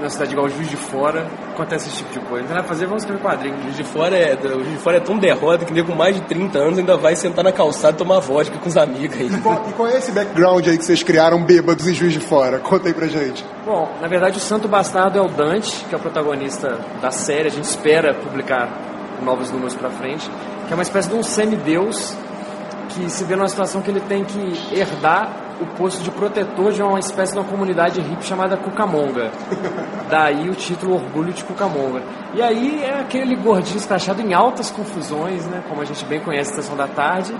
na 0.00 0.08
cidade 0.08 0.32
igual 0.32 0.46
o 0.46 0.50
Juiz 0.50 0.68
de 0.68 0.76
Fora, 0.76 1.26
acontece 1.52 1.88
esse 1.88 1.98
tipo 1.98 2.12
de 2.12 2.20
coisa. 2.20 2.40
Não 2.40 2.46
tem 2.46 2.54
nada 2.56 2.66
a 2.66 2.68
fazer, 2.68 2.86
vamos 2.86 3.02
escrever 3.02 3.22
quadrinho. 3.22 3.56
O 3.56 3.62
Juiz 3.62 3.76
de 3.76 3.84
Fora 3.84 4.16
é, 4.16 4.34
o 4.34 4.64
Juiz 4.64 4.70
de 4.70 4.78
Fora 4.78 4.96
é 4.96 5.00
tão 5.00 5.18
derrota 5.18 5.64
que 5.64 5.72
nego 5.72 5.92
com 5.92 5.96
mais 5.96 6.16
de 6.16 6.22
30 6.22 6.58
anos 6.58 6.78
ainda 6.78 6.96
vai 6.96 7.14
sentar 7.16 7.44
na 7.44 7.52
calçada 7.52 7.94
e 7.94 7.98
tomar 7.98 8.18
vodka 8.20 8.58
com 8.58 8.68
os 8.68 8.76
amigos 8.76 9.16
aí. 9.18 9.26
E 9.26 9.40
qual, 9.40 9.64
e 9.68 9.72
qual 9.72 9.88
é 9.88 9.98
esse 9.98 10.12
background 10.12 10.66
aí 10.66 10.78
que 10.78 10.84
vocês 10.84 11.02
criaram 11.02 11.44
bêbados 11.44 11.86
em 11.86 11.94
Juiz 11.94 12.12
de 12.12 12.20
Fora? 12.20 12.58
Conta 12.58 12.88
aí 12.88 12.94
pra 12.94 13.06
gente. 13.06 13.44
Bom, 13.64 13.90
na 14.00 14.08
verdade 14.08 14.38
o 14.38 14.40
Santo 14.40 14.68
Bastardo 14.68 15.18
é 15.18 15.22
o 15.22 15.28
Dante, 15.28 15.84
que 15.84 15.94
é 15.94 15.98
o 15.98 16.00
protagonista 16.00 16.78
da 17.00 17.10
série. 17.10 17.48
A 17.48 17.52
gente 17.52 17.64
espera 17.64 18.14
publicar 18.14 18.68
novos 19.22 19.50
números 19.50 19.74
pra 19.74 19.90
frente. 19.90 20.30
Que 20.66 20.72
é 20.72 20.74
uma 20.74 20.82
espécie 20.82 21.08
de 21.08 21.14
um 21.14 21.22
semideus 21.22 22.16
que 22.88 23.10
se 23.10 23.24
vê 23.24 23.36
numa 23.36 23.48
situação 23.48 23.82
que 23.82 23.90
ele 23.90 24.00
tem 24.00 24.24
que 24.24 24.74
herdar 24.74 25.43
o 25.60 25.66
posto 25.76 26.02
de 26.02 26.10
protetor 26.10 26.72
de 26.72 26.82
uma 26.82 26.98
espécie 26.98 27.32
de 27.32 27.38
uma 27.38 27.48
comunidade 27.48 28.00
hippie 28.00 28.24
chamada 28.24 28.56
Cucamonga. 28.56 29.30
Daí 30.08 30.48
o 30.48 30.54
título 30.54 30.94
Orgulho 30.94 31.32
de 31.32 31.44
Cucamonga. 31.44 32.02
E 32.34 32.42
aí 32.42 32.82
é 32.82 33.00
aquele 33.00 33.36
gordinho 33.36 33.76
escrachado 33.76 34.20
em 34.20 34.34
altas 34.34 34.70
confusões, 34.70 35.46
né? 35.46 35.62
Como 35.68 35.80
a 35.80 35.84
gente 35.84 36.04
bem 36.04 36.20
conhece 36.20 36.52
a 36.52 36.56
Sessão 36.56 36.76
da 36.76 36.88
Tarde. 36.88 37.34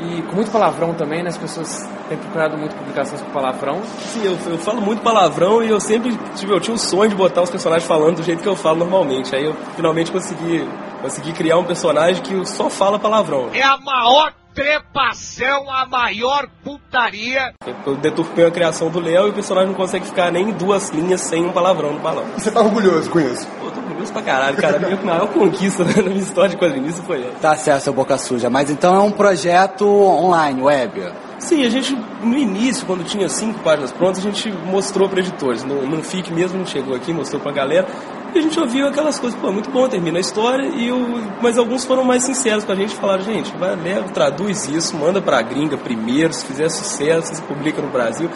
E 0.00 0.22
com 0.22 0.36
muito 0.36 0.50
palavrão 0.50 0.94
também, 0.94 1.22
né? 1.22 1.28
As 1.28 1.36
pessoas 1.36 1.88
têm 2.08 2.16
procurado 2.16 2.56
muito 2.56 2.74
publicações 2.76 3.20
com 3.20 3.30
palavrão. 3.30 3.82
Sim, 3.82 4.24
eu, 4.24 4.38
eu 4.52 4.58
falo 4.58 4.80
muito 4.80 5.02
palavrão 5.02 5.62
e 5.62 5.68
eu 5.68 5.80
sempre 5.80 6.16
tive, 6.36 6.52
eu 6.52 6.60
tinha 6.60 6.74
o 6.74 6.78
sonho 6.78 7.10
de 7.10 7.16
botar 7.16 7.42
os 7.42 7.50
personagens 7.50 7.86
falando 7.86 8.16
do 8.16 8.22
jeito 8.22 8.42
que 8.42 8.48
eu 8.48 8.56
falo 8.56 8.78
normalmente. 8.78 9.34
Aí 9.34 9.44
eu 9.44 9.54
finalmente 9.74 10.12
consegui, 10.12 10.68
consegui 11.02 11.32
criar 11.32 11.58
um 11.58 11.64
personagem 11.64 12.22
que 12.22 12.46
só 12.46 12.70
fala 12.70 12.98
palavrão. 12.98 13.50
É 13.52 13.62
a 13.62 13.76
maior 13.78 14.32
trepação, 14.58 15.70
a 15.70 15.86
maior 15.86 16.48
putaria. 16.64 17.54
Eu 17.86 17.94
deturpei 17.94 18.44
a 18.44 18.50
criação 18.50 18.90
do 18.90 18.98
Léo 18.98 19.28
e 19.28 19.30
o 19.30 19.32
personagem 19.32 19.68
não 19.68 19.76
consegue 19.76 20.04
ficar 20.04 20.32
nem 20.32 20.50
duas 20.50 20.90
linhas 20.90 21.20
sem 21.20 21.44
um 21.44 21.52
palavrão 21.52 21.92
no 21.92 22.00
balão. 22.00 22.24
Você 22.36 22.50
tá 22.50 22.60
orgulhoso 22.60 23.08
com 23.08 23.20
isso? 23.20 23.46
Pô, 23.60 23.70
tô 23.70 23.80
orgulhoso 23.80 24.12
pra 24.12 24.22
caralho, 24.22 24.56
cara. 24.56 24.76
A 24.76 24.80
minha 24.80 24.96
maior 25.00 25.28
conquista 25.28 25.84
na 25.84 26.02
minha 26.02 26.18
história 26.18 26.50
de 26.50 26.56
quadrinista 26.56 27.02
foi 27.04 27.20
essa. 27.20 27.38
Tá 27.40 27.54
certo, 27.54 27.84
seu 27.84 27.92
boca 27.92 28.18
suja. 28.18 28.50
Mas 28.50 28.68
então 28.68 28.96
é 28.96 29.00
um 29.00 29.12
projeto 29.12 29.86
online, 29.86 30.60
web. 30.60 31.12
Sim, 31.38 31.64
a 31.64 31.70
gente, 31.70 31.96
no 32.20 32.36
início, 32.36 32.84
quando 32.84 33.04
tinha 33.04 33.28
cinco 33.28 33.60
páginas 33.60 33.92
prontas, 33.92 34.18
a 34.18 34.22
gente 34.22 34.50
mostrou 34.50 35.08
para 35.08 35.20
editores. 35.20 35.62
No, 35.62 35.86
no 35.86 36.02
FIC 36.02 36.32
mesmo, 36.32 36.56
a 36.56 36.58
gente 36.58 36.72
chegou 36.72 36.96
aqui, 36.96 37.12
mostrou 37.12 37.40
pra 37.40 37.52
galera. 37.52 37.86
E 38.34 38.38
a 38.38 38.42
gente 38.42 38.60
ouviu 38.60 38.86
aquelas 38.86 39.18
coisas, 39.18 39.38
pô, 39.40 39.50
muito 39.50 39.70
bom, 39.70 39.88
termina 39.88 40.18
a 40.18 40.20
história. 40.20 40.66
E 40.66 40.92
o, 40.92 41.22
mas 41.40 41.56
alguns 41.56 41.84
foram 41.84 42.04
mais 42.04 42.24
sinceros 42.24 42.64
com 42.64 42.72
a 42.72 42.74
gente, 42.74 42.94
falaram, 42.94 43.22
gente, 43.22 43.50
vai, 43.56 43.74
leva, 43.74 44.08
traduz 44.08 44.68
isso, 44.68 44.96
manda 44.96 45.20
pra 45.20 45.40
gringa 45.40 45.76
primeiro, 45.76 46.32
se 46.32 46.44
fizer 46.44 46.68
sucesso, 46.68 47.34
se 47.34 47.42
publica 47.42 47.80
no 47.80 47.88
Brasil. 47.88 48.30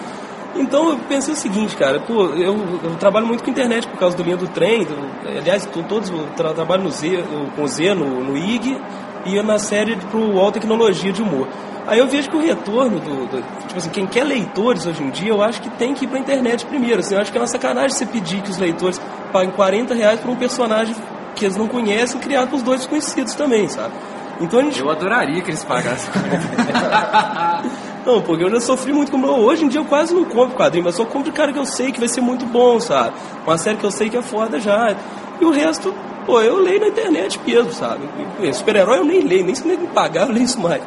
Então 0.55 0.91
eu 0.91 0.99
pensei 1.09 1.33
o 1.33 1.37
seguinte, 1.37 1.77
cara, 1.77 2.00
pô, 2.00 2.27
eu, 2.35 2.56
eu 2.83 2.94
trabalho 2.97 3.27
muito 3.27 3.43
com 3.43 3.50
internet 3.50 3.89
por 3.89 3.99
causa 3.99 4.17
do 4.17 4.23
linha 4.23 4.37
do 4.37 4.49
trem, 4.49 4.85
do, 4.85 4.94
aliás, 5.39 5.65
tô, 5.67 5.83
todos 5.83 6.11
eu 6.11 6.27
tra, 6.37 6.53
trabalho 6.53 6.85
no 6.85 6.91
Z, 6.91 7.25
com 7.56 7.62
o 7.62 7.69
Z 7.69 7.95
no, 7.95 8.23
no 8.23 8.37
IG 8.37 8.78
e 9.25 9.43
na 9.43 9.59
série 9.59 9.97
pro 9.97 10.19
UOL 10.19 10.52
Tecnologia 10.52 11.12
de 11.12 11.23
Humor. 11.23 11.49
Aí 11.87 11.99
eu 11.99 12.07
vejo 12.07 12.31
que 12.31 12.37
o 12.37 12.41
retorno 12.41 13.01
do, 13.01 13.27
do- 13.27 13.62
Tipo 13.67 13.79
assim, 13.79 13.91
quem 13.91 14.07
quer 14.07 14.25
leitores 14.25 14.87
hoje 14.87 15.03
em 15.03 15.11
dia, 15.11 15.31
eu 15.31 15.43
acho 15.43 15.61
que 15.62 15.71
tem 15.71 15.95
que 15.95 16.05
ir 16.05 16.09
pra 16.09 16.19
internet 16.19 16.65
primeiro. 16.67 17.01
Assim, 17.01 17.15
eu 17.15 17.21
acho 17.21 17.33
que 17.33 17.39
é 17.39 17.41
uma 17.41 17.47
sacanagem 17.47 17.91
você 17.91 18.07
pedir 18.07 18.41
que 18.43 18.51
os 18.51 18.59
leitores 18.59 19.01
paguem 19.33 19.51
40 19.51 19.95
reais 19.95 20.21
por 20.21 20.31
um 20.31 20.37
personagem 20.37 20.95
que 21.35 21.45
eles 21.47 21.57
não 21.57 21.67
conhecem, 21.67 22.21
criado 22.21 22.51
por 22.51 22.62
dois 22.62 22.81
desconhecidos 22.81 23.35
também, 23.35 23.67
sabe? 23.69 23.93
Então 24.41 24.61
a 24.61 24.62
gente. 24.62 24.79
Eu 24.81 24.91
adoraria 24.91 25.41
que 25.43 25.51
eles 25.51 25.65
pagassem. 25.65 26.11
Não, 28.05 28.21
porque 28.21 28.45
eu 28.45 28.51
já 28.51 28.61
sofri 28.61 28.93
muito 28.93 29.12
com 29.12 29.19
Hoje 29.25 29.65
em 29.65 29.69
dia 29.69 29.81
eu 29.81 29.85
quase 29.85 30.12
não 30.15 30.25
compro 30.25 30.57
quadrinho, 30.57 30.85
mas 30.85 30.97
só 30.97 31.05
compro 31.05 31.31
de 31.31 31.37
cara 31.37 31.53
que 31.53 31.59
eu 31.59 31.65
sei 31.65 31.93
que 31.93 32.01
vai 32.01 32.09
ser 32.09 32.21
muito 32.21 32.45
bom, 32.45 32.79
sabe? 32.81 33.12
Uma 33.47 33.57
série 33.57 33.77
que 33.77 33.85
eu 33.85 33.91
sei 33.93 34.11
que 34.11 34.17
é 34.17 34.23
foda 34.23 34.59
já. 34.61 34.95
E 35.41 35.45
o 35.45 35.51
resto, 35.53 35.95
pô, 36.26 36.41
eu 36.41 36.59
leio 36.59 36.81
na 36.81 36.88
internet 36.88 37.41
mesmo, 37.47 37.73
sabe? 37.73 38.09
Super-herói 38.52 38.99
eu 38.99 39.05
nem 39.05 39.23
leio, 39.23 39.45
nem 39.45 39.55
se 39.55 39.67
nem 39.67 39.76
me 39.76 39.87
pagar 39.88 40.26
eu 40.26 40.33
leio 40.33 40.45
isso 40.45 40.61
mais. 40.61 40.83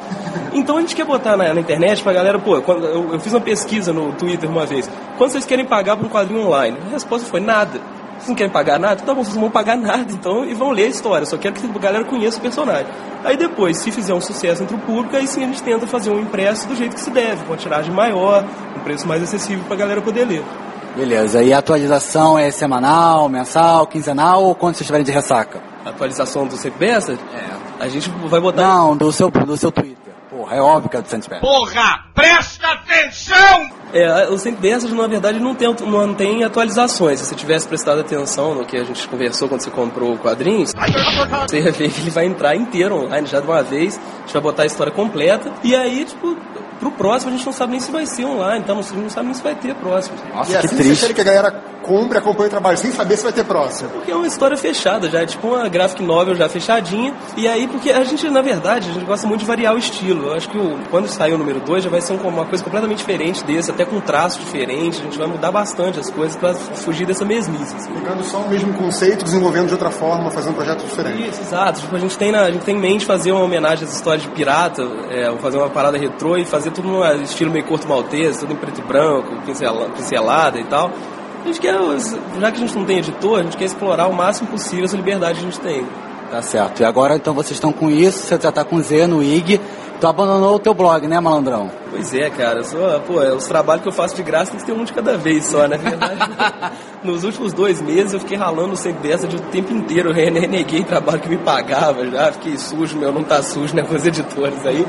Então 0.54 0.78
a 0.78 0.82
gente 0.82 0.96
quer 0.96 1.06
botar 1.06 1.36
na, 1.36 1.54
na 1.54 1.60
internet 1.60 2.02
pra 2.02 2.14
galera, 2.14 2.40
pô, 2.40 2.62
quando, 2.62 2.86
eu, 2.86 3.14
eu 3.14 3.20
fiz 3.20 3.34
uma 3.34 3.42
pesquisa 3.42 3.92
no 3.92 4.14
Twitter 4.14 4.50
uma 4.50 4.66
vez. 4.66 4.90
Quando 5.18 5.32
vocês 5.32 5.46
querem 5.46 5.66
pagar 5.66 5.98
por 5.98 6.06
um 6.06 6.10
quadrinho 6.10 6.46
online? 6.46 6.78
A 6.88 6.92
resposta 6.92 7.28
foi 7.28 7.40
nada. 7.40 7.80
Vocês 8.18 8.30
não 8.30 8.36
querem 8.36 8.52
pagar 8.52 8.80
nada? 8.80 9.02
Tá 9.02 9.14
bom, 9.14 9.24
vocês 9.24 9.36
não 9.36 9.44
vão 9.44 9.52
pagar 9.52 9.76
nada, 9.76 10.12
então, 10.12 10.46
e 10.46 10.54
vão 10.54 10.72
ler 10.72 10.86
a 10.86 10.88
história. 10.88 11.26
Só 11.26 11.38
quero 11.38 11.54
que 11.56 11.66
a 11.66 11.80
galera 11.80 12.06
conheça 12.06 12.38
o 12.38 12.42
personagem. 12.42 12.88
Aí 13.24 13.36
depois, 13.36 13.78
se 13.78 13.92
fizer 13.92 14.14
um 14.14 14.22
sucesso 14.22 14.64
entre 14.64 14.76
o 14.76 14.80
público, 14.80 15.16
aí 15.16 15.28
sim 15.28 15.44
a 15.44 15.48
gente 15.48 15.62
tenta 15.62 15.86
fazer 15.86 16.12
um 16.12 16.20
impresso 16.20 16.68
do 16.68 16.76
jeito 16.76 16.96
que 16.96 17.02
se 17.02 17.10
deve, 17.10 17.44
com 17.44 17.52
uma 17.52 17.58
tiragem 17.58 17.94
maior, 17.94 18.46
um 18.76 18.80
preço 18.80 19.08
mais 19.08 19.22
acessível 19.22 19.64
pra 19.68 19.76
galera 19.76 20.02
poder 20.02 20.26
ler. 20.26 20.44
Beleza, 20.96 21.44
e 21.44 21.52
a 21.52 21.58
atualização 21.58 22.40
é 22.40 22.50
semanal, 22.50 23.28
mensal, 23.28 23.86
quinzenal 23.86 24.44
ou 24.46 24.56
quando 24.56 24.76
vocês 24.76 24.82
estiverem 24.82 25.06
de 25.06 25.12
ressaca? 25.12 25.62
A 25.86 25.90
atualização 25.90 26.48
do 26.48 26.56
CPS, 26.56 27.18
a 27.80 27.88
gente 27.90 28.10
vai 28.28 28.40
botar. 28.40 28.62
Não, 28.62 28.96
do 28.96 29.12
seu, 29.12 29.30
do 29.30 29.58
seu 29.58 29.72
Twitter. 29.72 30.14
Porra, 30.30 30.56
é 30.56 30.62
óbvio 30.62 30.90
que 30.90 30.98
é 30.98 31.02
do 31.02 31.08
Santos 31.08 31.28
Pé. 31.28 31.40
Porra, 31.40 32.06
presta 32.14 32.68
atenção! 32.68 33.70
É, 33.94 34.28
o 34.28 34.38
Saint 34.38 34.58
Bessas, 34.58 34.92
na 34.92 35.08
verdade, 35.08 35.40
não 35.40 35.54
tem, 35.54 35.74
não 35.86 36.14
tem 36.14 36.44
atualizações. 36.44 37.20
Se 37.20 37.26
você 37.28 37.36
tivesse 37.36 37.68
prestado 37.68 38.02
atenção 38.02 38.56
no 38.56 38.66
que 38.66 38.76
a 38.78 38.84
gente 38.84 39.08
conversou 39.08 39.48
quando 39.48 39.62
você 39.62 39.72
comprou 39.72 40.14
o 40.14 40.18
quadrinhos, 40.18 40.74
você 41.48 41.62
ia 41.62 41.72
ver 41.72 41.92
que 41.92 42.02
ele 42.02 42.10
vai 42.10 42.26
entrar 42.26 42.56
inteiro 42.56 42.96
online 42.96 43.28
já 43.28 43.40
de 43.40 43.48
uma 43.48 43.64
vez. 43.64 43.98
A 43.98 44.22
gente 44.22 44.34
vai 44.34 44.42
botar 44.42 44.64
a 44.64 44.66
história 44.66 44.92
completa. 44.92 45.52
E 45.64 45.76
aí, 45.76 46.04
tipo, 46.06 46.36
pro 46.92 47.06
próximo 47.06 47.32
a 47.32 47.36
gente 47.36 47.46
não 47.46 47.54
sabe 47.54 47.72
nem 47.72 47.80
se 47.80 47.92
vai 47.92 48.06
ser 48.06 48.26
online, 48.26 48.64
então 48.64 48.80
a 48.80 48.82
gente 48.82 48.96
não 48.96 49.10
sabe 49.10 49.26
nem 49.28 49.34
se 49.34 49.44
vai 49.44 49.56
ter 49.56 49.76
próximo. 49.76 50.18
Nossa, 50.34 50.52
e 50.52 50.60
que 50.60 50.66
assim 50.66 50.76
triste. 50.76 51.06
você 51.06 51.14
que 51.14 51.22
a 51.22 51.24
galera 51.24 51.52
compre, 51.86 52.18
acompanhe 52.18 52.48
o 52.48 52.50
trabalho 52.50 52.78
sem 52.78 52.92
saber 52.92 53.16
se 53.16 53.24
vai 53.24 53.32
ter 53.32 53.46
próximo. 53.46 53.90
Porque 53.92 54.12
é 54.12 54.16
uma 54.16 54.26
história 54.26 54.58
fechada 54.58 55.10
já, 55.10 55.22
é 55.22 55.26
tipo 55.26 55.48
uma 55.48 55.70
graphic 55.70 56.04
novel 56.04 56.36
já 56.36 56.50
fechadinha. 56.50 57.14
E 57.38 57.48
aí, 57.48 57.68
porque 57.68 57.92
a 57.92 58.04
gente, 58.04 58.28
na 58.30 58.42
verdade, 58.42 58.90
a 58.90 58.94
gente 58.94 59.06
gosta 59.06 59.28
muito 59.28 59.42
de 59.42 59.46
variar 59.46 59.76
o 59.76 59.78
estilo. 59.78 60.28
Eu 60.28 60.34
acho 60.34 60.50
que 60.50 60.58
o, 60.58 60.80
quando 60.90 61.08
sair 61.08 61.34
o 61.34 61.38
número 61.38 61.60
2 61.60 61.84
já 61.84 61.90
vai 61.90 62.02
ser 62.02 62.14
uma 62.14 62.46
coisa 62.46 62.64
completamente 62.64 62.98
diferente 62.98 63.44
desse, 63.44 63.70
até 63.70 63.86
com 63.86 63.98
um 63.98 64.02
traço 64.02 64.40
diferente. 64.40 65.00
A 65.00 65.04
gente 65.04 65.18
vai 65.18 65.28
mudar 65.28 65.52
bastante 65.52 66.00
as 66.00 66.10
coisas 66.10 66.36
para 66.36 66.54
fugir 66.56 67.06
dessa 67.06 67.24
mesmice. 67.24 67.76
Assim. 67.76 67.94
Pegando 67.94 68.24
só 68.24 68.40
o 68.40 68.50
mesmo 68.50 68.74
conceito, 68.74 69.24
desenvolvendo 69.24 69.68
de 69.68 69.74
outra 69.74 69.92
forma, 69.92 70.32
fazendo 70.32 70.54
um 70.54 70.56
projeto 70.56 70.84
diferente. 70.84 71.30
Isso, 71.30 71.42
exato. 71.42 71.82
Tipo, 71.82 71.96
a 71.96 72.00
gente 72.00 72.18
tem, 72.18 72.32
na, 72.32 72.42
a 72.42 72.52
gente 72.52 72.64
tem 72.64 72.76
em 72.76 72.80
mente 72.80 73.06
fazer 73.06 73.32
uma 73.32 73.44
homenagem 73.44 73.86
às 73.86 73.94
histórias 73.94 74.24
de 74.24 74.30
pirata, 74.30 74.82
é, 75.10 75.32
fazer 75.38 75.58
uma 75.58 75.70
parada 75.70 75.98
retrô 75.98 76.36
e 76.38 76.46
fazer 76.46 76.72
tudo 76.76 76.90
no 76.90 77.24
estilo 77.24 77.52
meio 77.52 77.66
corto 77.66 77.88
maltese, 77.88 78.42
tudo 78.42 78.54
em 78.54 78.58
preto 78.58 78.80
e 78.80 78.84
branco, 78.84 79.30
pincelada 79.96 80.60
e 80.60 80.64
tal. 80.66 80.92
A 81.44 81.48
gente 81.48 81.60
quer, 81.60 81.76
já 82.40 82.52
que 82.52 82.58
a 82.58 82.60
gente 82.60 82.76
não 82.76 82.86
tem 82.86 82.98
editor, 83.00 83.40
a 83.40 83.44
gente 83.44 83.56
quer 83.56 83.66
explorar 83.66 84.08
o 84.08 84.14
máximo 84.14 84.50
possível 84.50 84.86
essa 84.86 84.98
liberdade 84.98 85.40
que 85.40 85.46
a 85.46 85.50
gente 85.50 85.60
tem. 85.60 85.86
Tá 86.30 86.42
certo. 86.42 86.82
E 86.82 86.86
agora 86.86 87.16
então 87.16 87.34
vocês 87.34 87.52
estão 87.52 87.72
com 87.72 87.90
isso, 87.90 88.20
você 88.20 88.40
já 88.42 88.52
tá 88.52 88.64
com 88.64 88.82
Z 88.82 89.08
no 89.08 89.24
IG. 89.24 89.62
Tu 90.00 90.08
abandonou 90.08 90.56
o 90.56 90.60
teu 90.60 90.74
blog, 90.74 91.08
né, 91.08 91.20
malandrão? 91.22 91.72
Pois 91.90 92.14
é, 92.14 92.30
cara. 92.30 92.64
Sou, 92.64 93.00
pô, 93.02 93.22
é, 93.24 93.34
os 93.34 93.46
trabalhos 93.46 93.82
que 93.82 93.88
eu 93.88 93.94
faço 93.94 94.14
de 94.16 94.24
graça 94.24 94.52
tem 94.52 94.60
que 94.60 94.66
ter 94.66 94.74
um 94.74 94.84
de 94.84 94.92
cada 94.92 95.18
vez 95.18 95.46
só, 95.46 95.68
né? 95.68 95.78
verdade, 95.78 96.20
nos 97.02 97.24
últimos 97.24 97.54
dois 97.54 97.82
meses 97.82 98.12
eu 98.12 98.20
fiquei 98.20 98.36
ralando 98.36 98.76
sempre 98.76 99.08
dessa 99.08 99.26
de 99.26 99.38
o 99.38 99.40
tempo 99.40 99.72
inteiro. 99.74 100.10
Eu 100.10 100.14
reneguei 100.14 100.84
trabalho 100.84 101.20
que 101.22 101.30
me 101.30 101.38
pagava 101.38 102.06
já. 102.10 102.32
Fiquei 102.34 102.58
sujo, 102.58 102.98
meu, 102.98 103.14
não 103.14 103.24
tá 103.24 103.42
sujo, 103.42 103.74
né, 103.74 103.84
com 103.84 103.96
os 103.96 104.06
editores 104.06 104.66
aí. 104.66 104.86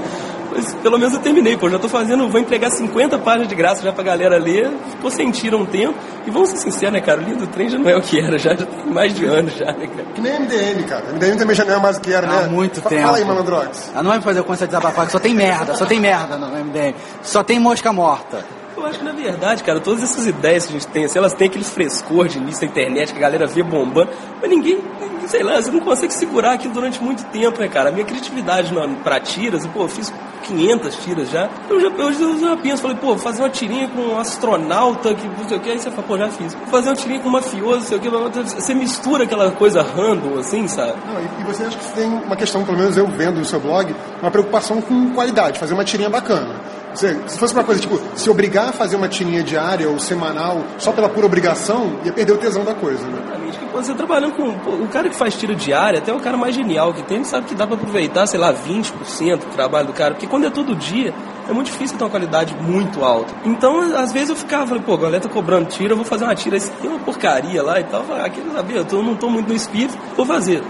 Mas 0.51 0.75
pelo 0.75 0.99
menos 0.99 1.15
eu 1.15 1.21
terminei, 1.21 1.57
pô. 1.57 1.69
Já 1.69 1.79
tô 1.79 1.89
fazendo, 1.89 2.29
vou 2.29 2.41
entregar 2.41 2.71
50 2.71 3.19
páginas 3.19 3.49
de 3.49 3.55
graça 3.55 3.83
já 3.83 3.93
pra 3.93 4.03
galera 4.03 4.39
ler. 4.39 4.71
Ficou 4.91 5.11
sentiram 5.11 5.61
um 5.61 5.67
tempo. 5.67 5.95
E 6.27 6.31
vamos 6.31 6.51
ser 6.51 6.57
sinceros, 6.59 6.93
né, 6.93 7.01
cara? 7.01 7.21
O 7.21 7.25
livro 7.25 7.41
do 7.41 7.47
trem 7.47 7.69
já 7.69 7.79
não 7.79 7.89
é 7.89 7.97
o 7.97 8.03
que 8.03 8.19
era, 8.19 8.39
já, 8.39 8.51
já 8.55 8.67
tem 8.67 8.87
mais 8.87 9.15
de 9.15 9.25
anos 9.25 9.55
já, 9.55 9.67
né, 9.73 9.87
cara? 9.87 10.09
Que 10.15 10.21
nem 10.21 10.41
MDM, 10.41 10.83
cara. 10.89 11.05
MDM 11.13 11.39
também 11.39 11.57
já 11.57 11.65
não 11.65 11.75
é 11.75 11.79
mais 11.79 11.97
o 11.97 12.01
que 12.01 12.13
era, 12.13 12.27
Há 12.27 12.31
né? 12.31 12.45
Há 12.45 12.49
muito 12.49 12.81
tempo. 12.81 13.03
Fala 13.03 13.19
aí, 13.19 13.25
Malandrox. 13.25 13.93
Ah, 13.95 14.03
não 14.03 14.11
vai 14.11 14.21
fazer 14.21 14.41
eu 14.41 14.45
começar 14.45 14.65
a 14.65 14.69
desabafar, 14.69 15.07
que 15.07 15.13
só 15.13 15.19
tem 15.19 15.35
merda, 15.35 15.75
só 15.75 15.87
tem 15.87 16.01
merda 16.01 16.37
no 16.37 16.49
MDM. 16.49 16.95
Só 17.23 17.43
tem 17.43 17.59
mosca 17.59 17.93
morta. 17.93 18.45
Eu 18.77 18.85
acho 18.85 18.99
que 18.99 19.05
na 19.05 19.13
verdade, 19.13 19.65
cara, 19.65 19.81
todas 19.81 20.03
essas 20.03 20.27
ideias 20.27 20.67
que 20.67 20.77
a 20.77 20.79
gente 20.79 20.89
tem, 20.89 21.05
assim, 21.07 21.19
elas 21.19 21.33
têm 21.33 21.49
aquele 21.49 21.65
frescor 21.65 22.29
de 22.29 22.37
início 22.37 22.61
da 22.61 22.67
internet 22.67 23.11
que 23.13 23.19
a 23.19 23.23
galera 23.23 23.47
vê 23.47 23.63
bombando, 23.63 24.11
mas 24.41 24.51
ninguém, 24.51 24.79
sei 25.27 25.43
lá, 25.43 25.61
você 25.61 25.71
não 25.71 25.81
consegue 25.81 26.13
segurar 26.13 26.53
aquilo 26.53 26.75
durante 26.75 27.03
muito 27.03 27.25
tempo, 27.27 27.61
né, 27.61 27.69
cara? 27.69 27.89
A 27.91 27.93
minha 27.93 28.05
criatividade 28.05 28.73
para 29.03 29.21
tiras, 29.21 29.67
pô, 29.67 29.83
eu 29.83 29.89
fiz 29.89 30.13
500 30.45 30.97
tiras 30.97 31.31
já. 31.31 31.49
Eu 31.69 31.81
já, 31.81 31.89
eu, 31.89 32.13
eu 32.13 32.39
já 32.39 32.57
penso, 32.57 32.83
falei, 32.83 32.97
pô, 32.97 33.17
fazer 33.17 33.43
uma 33.43 33.51
tirinha 33.51 33.89
com 33.89 34.01
um 34.01 34.19
astronauta, 34.19 35.15
que 35.15 35.27
não 35.27 35.49
sei 35.49 35.57
o 35.57 35.61
que, 35.61 35.71
aí 35.71 35.79
você 35.79 35.91
fala, 35.91 36.03
pô, 36.03 36.19
já 36.19 36.29
fiz. 36.31 36.55
Vou 36.55 36.67
fazer 36.69 36.89
uma 36.91 36.97
tirinha 36.97 37.21
com 37.21 37.29
um 37.29 37.33
mafioso, 37.33 37.81
não 37.81 37.87
sei 37.87 37.99
o 37.99 38.01
que, 38.01 38.09
você 38.09 38.75
mistura 38.75 39.25
aquela 39.25 39.51
coisa 39.53 39.83
random, 39.83 40.39
assim, 40.39 40.69
sabe? 40.69 40.95
Não, 41.07 41.21
e, 41.21 41.41
e 41.41 41.45
você 41.45 41.65
acha 41.65 41.77
que 41.77 41.85
você 41.85 41.93
tem 41.93 42.09
uma 42.09 42.37
questão, 42.37 42.65
pelo 42.65 42.79
menos 42.79 42.97
eu 42.97 43.07
vendo 43.09 43.39
no 43.39 43.45
seu 43.45 43.61
blog, 43.61 43.95
uma 44.21 44.31
preocupação 44.31 44.81
com 44.81 45.11
qualidade, 45.13 45.59
fazer 45.59 45.75
uma 45.75 45.85
tirinha 45.85 46.11
bacana. 46.11 46.55
Se, 46.95 47.15
se 47.27 47.39
fosse 47.39 47.53
uma 47.53 47.63
coisa 47.63 47.79
tipo, 47.79 48.01
se 48.15 48.31
obrigar 48.31 48.71
a 48.71 48.73
fazer 48.73 48.97
uma 48.97 49.09
tirinha 49.09 49.43
diária 49.43 49.89
ou 49.89 49.99
semanal 49.99 50.65
só 50.79 50.93
pela 50.93 51.11
pura 51.11 51.27
obrigação, 51.27 52.01
ia 52.05 52.13
perder 52.13 52.33
o 52.33 52.39
tesão 52.39 52.65
da 52.65 52.75
coisa, 52.75 53.07
né? 53.07 53.46
Você 53.77 53.95
trabalhando 53.95 54.35
com. 54.35 54.49
O 54.85 54.89
cara 54.89 55.09
que 55.09 55.15
faz 55.15 55.35
tira 55.35 55.55
diária, 55.55 55.99
até 55.99 56.11
o 56.13 56.19
cara 56.19 56.37
mais 56.37 56.55
genial 56.55 56.95
que 56.95 57.03
tem, 57.03 57.23
sabe 57.25 57.47
que 57.47 57.55
dá 57.55 57.67
para 57.67 57.77
aproveitar, 57.77 58.27
sei 58.27 58.41
lá, 58.41 58.53
20% 58.53 59.39
do 59.39 59.47
trabalho 59.53 59.89
do 59.89 59.93
cara. 59.93 60.15
Porque 60.15 60.27
quando 60.27 60.47
é 60.47 60.51
todo 60.51 60.75
dia, 60.75 61.13
é 61.47 61.53
muito 61.53 61.67
difícil 61.67 61.99
ter 61.99 62.05
uma 62.05 62.11
qualidade 62.11 62.57
muito 62.57 63.05
alta. 63.05 63.35
Então, 63.45 63.81
às 63.81 64.13
vezes 64.13 64.31
eu 64.31 64.37
ficava, 64.37 64.67
falei, 64.67 64.83
pô, 64.83 64.95
a 64.95 64.97
galera 64.97 65.23
tá 65.23 65.29
cobrando 65.29 65.69
tira, 65.69 65.93
eu 65.93 65.97
vou 65.97 66.07
fazer 66.07 66.25
uma 66.25 66.35
tira, 66.35 66.59
tem 66.59 66.89
uma 66.89 67.01
porcaria 67.01 67.63
lá 67.63 67.79
e 67.79 67.85
tal. 67.85 68.03
Falei, 68.05 68.27
ah, 68.27 68.55
saber, 68.55 68.79
eu 68.79 68.85
tô, 68.87 69.03
não 69.03 69.15
tô 69.15 69.29
muito 69.29 69.49
no 69.49 69.55
espírito, 69.55 69.97
vou 70.17 70.25
fazer. 70.25 70.63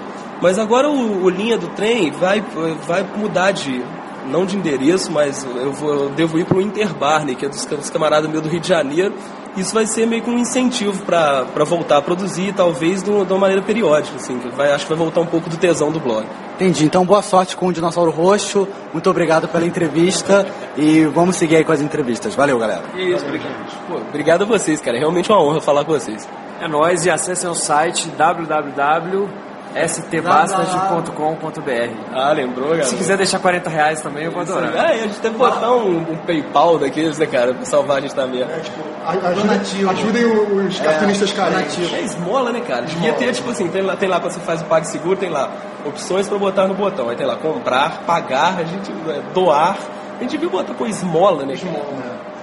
Mas 0.43 0.59
agora 0.59 0.89
o, 0.91 1.25
o 1.25 1.29
linha 1.31 1.57
do 1.57 1.69
trem 1.69 2.11
vai, 2.11 2.43
vai 2.87 3.05
mudar 3.17 3.53
de 3.53 3.85
não 4.31 4.45
de 4.45 4.57
endereço, 4.57 5.11
mas 5.11 5.45
eu, 5.45 5.73
vou, 5.73 5.95
eu 5.95 6.09
devo 6.11 6.39
ir 6.39 6.45
para 6.45 6.59
o 6.59 6.61
Interbarney, 6.61 7.35
que 7.35 7.47
é 7.47 7.49
dos, 7.49 7.65
dos 7.65 7.91
camaradas 7.91 8.31
meus 8.31 8.43
do 8.43 8.49
Rio 8.49 8.61
de 8.61 8.69
Janeiro. 8.69 9.15
Isso 9.57 9.73
vai 9.73 9.87
ser 9.87 10.07
meio 10.07 10.23
que 10.23 10.29
um 10.29 10.39
incentivo 10.39 11.03
para 11.05 11.65
voltar 11.65 11.97
a 11.97 12.03
produzir, 12.03 12.53
talvez 12.53 13.03
de 13.03 13.11
uma 13.11 13.39
maneira 13.39 13.63
periódica, 13.63 14.17
assim, 14.17 14.39
que 14.39 14.49
vai, 14.49 14.71
acho 14.71 14.85
que 14.85 14.91
vai 14.91 14.99
voltar 14.99 15.21
um 15.21 15.27
pouco 15.27 15.49
do 15.49 15.57
tesão 15.57 15.91
do 15.91 15.99
blog. 15.99 16.27
Entendi. 16.57 16.85
Então, 16.85 17.07
boa 17.07 17.23
sorte 17.23 17.57
com 17.57 17.69
o 17.69 17.73
Dinossauro 17.73 18.11
Roxo. 18.11 18.69
Muito 18.93 19.09
obrigado 19.09 19.49
pela 19.49 19.65
entrevista 19.65 20.47
e 20.77 21.05
vamos 21.07 21.37
seguir 21.37 21.57
aí 21.57 21.65
com 21.65 21.73
as 21.73 21.81
entrevistas. 21.81 22.35
Valeu, 22.35 22.59
galera. 22.59 22.83
Isso, 22.97 23.25
obrigado. 23.25 23.87
Pô, 23.89 23.97
obrigado 23.97 24.43
a 24.43 24.45
vocês, 24.45 24.81
cara. 24.81 24.97
É 24.99 25.01
realmente 25.01 25.31
uma 25.31 25.43
honra 25.43 25.61
falar 25.61 25.85
com 25.85 25.93
vocês. 25.93 26.29
É 26.61 26.69
nóis 26.69 27.07
e 27.07 27.11
acessem 27.11 27.49
o 27.49 27.55
site 27.55 28.09
www 28.11 29.47
stbastard.com.br. 29.75 32.15
Ah, 32.15 32.33
lembrou, 32.33 32.69
galera? 32.69 32.87
Se 32.87 32.97
quiser 32.97 33.17
deixar 33.17 33.39
40 33.39 33.69
reais 33.69 34.01
também, 34.01 34.25
eu 34.25 34.33
vou 34.33 34.43
adorar. 34.43 34.75
É, 34.75 34.95
a 34.95 34.99
gente 34.99 35.21
deve 35.21 35.37
botar 35.37 35.73
um, 35.73 35.99
um, 35.99 36.17
PayPal 36.27 36.79
daqueles, 36.79 37.19
né, 37.19 37.27
cara, 37.27 37.53
pra 37.53 37.65
salvar 37.65 37.99
a 37.99 38.01
gente 38.01 38.15
também. 38.15 38.43
É, 38.43 38.61
tipo, 38.61 38.81
ajuda, 39.07 39.91
ajudem 39.91 40.25
os 40.67 40.81
cartunistas 40.81 41.31
é, 41.31 41.35
carentes. 41.35 41.93
É 41.93 42.01
esmola, 42.01 42.53
né, 42.53 42.61
cara? 42.61 42.87
Devia 42.87 43.13
ter, 43.15 43.33
tipo 43.33 43.51
assim, 43.51 43.69
tem 43.69 43.83
lá, 43.83 43.97
tem 43.97 44.09
lá 44.09 44.21
quando 44.21 44.33
você 44.33 44.41
faz 44.41 44.63
o 44.63 44.65
PagSeguro, 44.65 45.17
tem 45.17 45.31
lá 45.31 45.51
opções 45.85 46.29
pra 46.29 46.39
botar 46.39 46.67
no 46.67 46.75
botão. 46.75 47.11
Aí 47.11 47.17
tem 47.17 47.27
lá 47.27 47.37
comprar, 47.37 48.03
pagar, 48.07 48.59
a 48.59 48.65
gente 48.65 48.91
é, 49.09 49.21
doar. 49.35 49.77
A 50.19 50.23
gente 50.23 50.31
devia 50.31 50.49
botar 50.49 50.73
com 50.73 50.87
esmola, 50.87 51.45
né? 51.45 51.55
Esmola. 51.55 51.85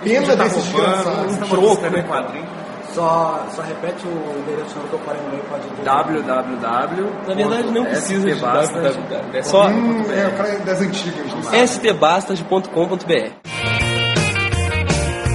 Pena 0.03 0.27
tá 0.27 0.43
desses 0.43 0.63
desgraçados. 0.65 1.33
Um 1.33 1.47
troco, 1.47 1.89
né? 1.89 2.03
Quadrinho. 2.03 2.62
Só, 2.93 3.47
só 3.55 3.61
repete 3.63 4.05
o 4.07 4.39
endereço 4.39 4.75
que 4.87 4.93
eu 4.93 4.99
parei 4.99 5.21
no 5.23 5.29
meio 5.29 5.43
pode 5.45 5.63
www. 5.83 7.09
Na 7.27 7.33
verdade 7.33 7.71
não 7.71 7.85
precisa 7.85 8.31
de 8.31 8.39
www. 8.39 9.25
É 9.33 9.43
só 9.43 9.67
hum, 9.67 10.05
é 10.11 10.27
o 10.27 10.31
cara 10.33 10.59
das 10.59 10.81
antigas. 10.81 11.71
stbastas.com.br. 11.71 13.53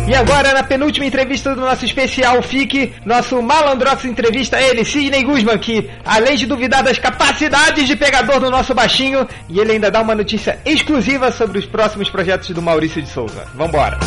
E 0.09 0.15
agora, 0.15 0.55
na 0.55 0.62
penúltima 0.62 1.05
entrevista 1.05 1.55
do 1.55 1.61
nosso 1.61 1.85
especial 1.85 2.41
FIC, 2.41 2.95
nosso 3.05 3.43
Malandrox 3.43 4.07
entrevista 4.07 4.59
ele, 4.59 4.83
Sidney 4.83 5.23
Guzman, 5.23 5.59
que 5.59 5.91
além 6.03 6.35
de 6.35 6.47
duvidar 6.47 6.83
das 6.83 6.99
capacidades 6.99 7.87
de 7.87 7.95
pegador 7.95 8.41
do 8.41 8.50
nosso 8.50 8.75
baixinho, 8.75 9.29
e 9.50 9.61
ele 9.61 9.73
ainda 9.73 9.91
dá 9.91 10.00
uma 10.00 10.15
notícia 10.15 10.59
exclusiva 10.65 11.31
sobre 11.31 11.59
os 11.59 11.67
próximos 11.67 12.09
projetos 12.09 12.49
do 12.50 12.62
Maurício 12.62 13.03
de 13.03 13.09
Souza. 13.11 13.45
Vambora! 13.55 13.99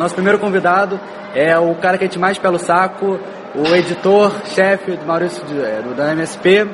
Nosso 0.00 0.14
primeiro 0.14 0.38
convidado 0.38 0.98
é 1.34 1.58
o 1.58 1.74
cara 1.74 1.98
que 1.98 2.04
a 2.04 2.06
gente 2.06 2.18
mais 2.18 2.38
pelo 2.38 2.58
saco, 2.58 3.20
o 3.54 3.66
editor-chefe 3.76 4.92
do 4.92 5.04
Maurício 5.04 5.44
é, 5.62 5.82
do, 5.82 5.94
da 5.94 6.12
MSP, 6.12 6.66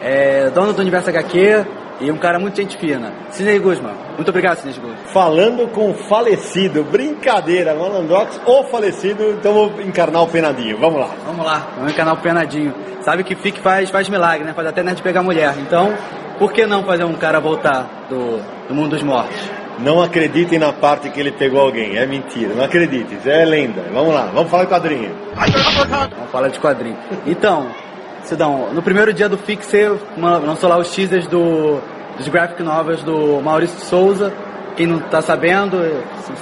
é, 0.00 0.48
dono 0.48 0.72
do 0.72 0.80
Universo 0.80 1.10
HQ 1.10 1.66
e 2.00 2.10
um 2.10 2.16
cara 2.16 2.38
muito 2.38 2.56
gente 2.56 2.78
fina. 2.78 3.12
Sidney 3.28 3.58
Guzman. 3.58 3.92
Muito 4.16 4.30
obrigado, 4.30 4.56
Sidney 4.56 4.80
Guzman. 4.80 4.96
Falando 5.12 5.68
com 5.68 5.90
o 5.90 5.94
falecido, 6.08 6.82
brincadeira, 6.82 7.74
Malandrox 7.74 8.40
ou 8.46 8.64
falecido, 8.68 9.24
então 9.32 9.52
vou 9.52 9.82
encarnar 9.82 10.22
o 10.22 10.28
penadinho. 10.28 10.78
Vamos 10.78 11.00
lá. 11.00 11.10
Vamos 11.26 11.44
lá, 11.44 11.68
vamos 11.76 11.92
encarnar 11.92 12.14
o 12.14 12.22
penadinho. 12.22 12.74
Sabe 13.02 13.24
que 13.24 13.34
FIC 13.34 13.60
faz, 13.60 13.90
faz 13.90 14.08
milagre, 14.08 14.42
né? 14.42 14.54
Faz 14.54 14.66
até 14.66 14.82
nerd 14.82 15.02
pegar 15.02 15.22
mulher. 15.22 15.54
Então, 15.58 15.92
por 16.38 16.50
que 16.50 16.64
não 16.64 16.82
fazer 16.84 17.04
um 17.04 17.12
cara 17.12 17.40
voltar 17.40 18.06
do, 18.08 18.38
do 18.68 18.74
mundo 18.74 18.92
dos 18.96 19.02
mortos? 19.02 19.59
Não 19.78 20.02
acreditem 20.02 20.58
na 20.58 20.72
parte 20.72 21.08
que 21.08 21.18
ele 21.18 21.32
pegou 21.32 21.60
alguém, 21.60 21.96
é 21.96 22.04
mentira, 22.04 22.54
não 22.54 22.64
acreditem, 22.64 23.16
isso 23.16 23.28
é 23.28 23.44
lenda. 23.44 23.82
Vamos 23.92 24.12
lá, 24.12 24.30
vamos 24.34 24.50
falar 24.50 24.64
de 24.64 24.70
quadrinho. 24.70 25.10
Vamos 25.34 26.30
falar 26.30 26.48
de 26.48 26.60
quadrinho. 26.60 26.96
Então, 27.26 27.68
Cidão, 28.24 28.68
no 28.72 28.82
primeiro 28.82 29.12
dia 29.12 29.28
do 29.28 29.38
Fix 29.38 29.66
você 29.66 29.88
lançou 30.18 30.68
lá 30.68 30.78
os 30.78 30.90
teasers 30.94 31.26
do, 31.26 31.80
dos 32.18 32.28
graphic 32.28 32.62
novels 32.62 33.02
do 33.02 33.40
Maurício 33.40 33.78
Souza. 33.86 34.32
Quem 34.76 34.86
não 34.86 34.98
está 34.98 35.20
sabendo, 35.20 35.76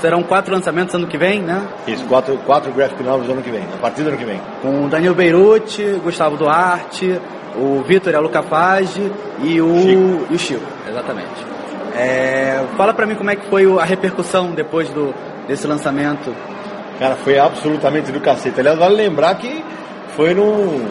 serão 0.00 0.22
quatro 0.22 0.52
lançamentos 0.52 0.94
ano 0.94 1.06
que 1.06 1.16
vem, 1.16 1.40
né? 1.40 1.66
Isso, 1.86 2.04
quatro, 2.04 2.36
quatro 2.44 2.70
graphic 2.72 3.02
novels 3.02 3.28
ano 3.28 3.42
que 3.42 3.50
vem, 3.50 3.62
a 3.62 3.78
partir 3.78 4.02
do 4.02 4.10
ano 4.10 4.18
que 4.18 4.24
vem. 4.24 4.40
Com 4.60 4.84
o 4.84 4.88
Daniel 4.88 5.14
Beirute, 5.14 5.82
Gustavo 6.04 6.36
Duarte, 6.36 7.18
o 7.56 7.82
Vitor 7.82 8.12
e 8.12 8.16
a 8.16 8.20
Luca 8.20 8.42
Page 8.42 9.10
e 9.42 9.60
o 9.60 9.74
Chico. 9.80 10.26
E 10.30 10.34
o 10.34 10.38
Chico, 10.38 10.66
exatamente. 10.88 11.57
É, 11.98 12.64
fala 12.76 12.94
pra 12.94 13.06
mim 13.06 13.16
como 13.16 13.30
é 13.30 13.36
que 13.36 13.46
foi 13.48 13.66
a 13.78 13.84
repercussão 13.84 14.52
depois 14.52 14.88
do, 14.90 15.12
desse 15.48 15.66
lançamento. 15.66 16.34
Cara, 16.98 17.16
foi 17.16 17.38
absolutamente 17.38 18.12
do 18.12 18.20
cacete. 18.20 18.60
Aliás, 18.60 18.78
vale 18.78 18.94
lembrar 18.94 19.34
que 19.34 19.64
foi 20.16 20.34
num, 20.34 20.86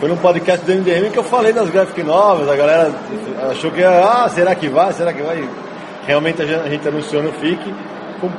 foi 0.00 0.08
num 0.08 0.16
podcast 0.16 0.64
do 0.64 0.72
MDM 0.72 1.10
que 1.10 1.18
eu 1.18 1.24
falei 1.24 1.52
das 1.52 1.68
graphic 1.70 2.02
novas, 2.02 2.48
a 2.48 2.56
galera 2.56 2.92
achou 3.50 3.70
que, 3.70 3.82
ah, 3.82 4.28
será 4.28 4.54
que 4.54 4.68
vai, 4.68 4.92
será 4.92 5.12
que 5.12 5.22
vai? 5.22 5.48
Realmente 6.06 6.42
a 6.42 6.46
gente, 6.46 6.60
a 6.60 6.68
gente 6.68 6.88
anunciou 6.88 7.22
no 7.22 7.32
FIC 7.32 7.74
com 8.20 8.30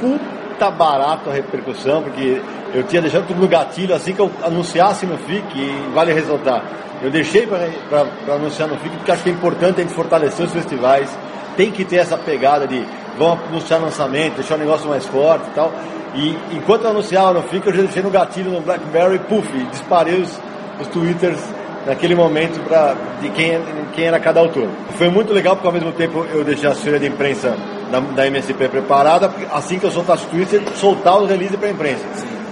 puta 0.00 0.70
barato 0.70 1.28
a 1.28 1.32
repercussão, 1.32 2.02
porque 2.02 2.40
eu 2.72 2.82
tinha 2.84 3.02
deixado 3.02 3.26
tudo 3.26 3.40
no 3.40 3.48
gatilho 3.48 3.94
assim 3.94 4.14
que 4.14 4.20
eu 4.20 4.30
anunciasse 4.42 5.06
no 5.06 5.18
FIC 5.18 5.56
e 5.56 5.90
vale 5.92 6.12
ressaltar. 6.12 6.62
Eu 7.02 7.10
deixei 7.10 7.46
para 7.46 8.34
anunciar 8.34 8.68
no 8.68 8.76
FIC 8.76 8.96
porque 8.96 9.10
acho 9.10 9.22
que 9.22 9.30
é 9.30 9.32
importante 9.32 9.80
a 9.80 9.82
gente 9.82 9.94
fortalecer 9.94 10.46
os 10.46 10.52
festivais, 10.52 11.10
tem 11.56 11.70
que 11.70 11.84
ter 11.84 11.96
essa 11.96 12.16
pegada 12.16 12.66
de 12.66 12.84
vamos 13.18 13.44
anunciar 13.48 13.80
lançamento, 13.80 14.36
deixar 14.36 14.54
o 14.54 14.58
negócio 14.58 14.88
mais 14.88 15.06
forte 15.06 15.46
e 15.48 15.54
tal. 15.54 15.72
E 16.14 16.36
enquanto 16.52 16.86
anunciava 16.86 17.32
no 17.34 17.42
FIC, 17.42 17.66
eu 17.66 17.72
já 17.72 17.82
deixei 17.82 18.02
no 18.02 18.10
gatilho 18.10 18.50
no 18.50 18.60
BlackBerry, 18.60 19.18
puff, 19.20 19.48
disparei 19.70 20.20
os, 20.20 20.40
os 20.80 20.86
twitters 20.88 21.38
naquele 21.86 22.14
momento 22.14 22.60
pra, 22.66 22.94
de 23.20 23.28
quem, 23.30 23.60
quem 23.94 24.06
era 24.06 24.18
cada 24.18 24.40
autor. 24.40 24.68
Foi 24.96 25.08
muito 25.08 25.32
legal 25.32 25.56
porque 25.56 25.68
ao 25.68 25.72
mesmo 25.72 25.92
tempo 25.92 26.26
eu 26.32 26.44
deixei 26.44 26.68
a 26.68 26.72
assessoria 26.72 26.98
de 26.98 27.06
imprensa 27.06 27.56
da, 27.90 28.00
da 28.00 28.26
MSP 28.26 28.68
preparada, 28.68 29.30
assim 29.52 29.78
que 29.78 29.84
eu 29.84 29.90
soltasse 29.90 30.24
o 30.26 30.28
Twitter, 30.28 30.62
soltar 30.76 31.18
os 31.18 31.28
releases 31.28 31.56
para 31.56 31.68
a 31.68 31.72
imprensa. 31.72 32.04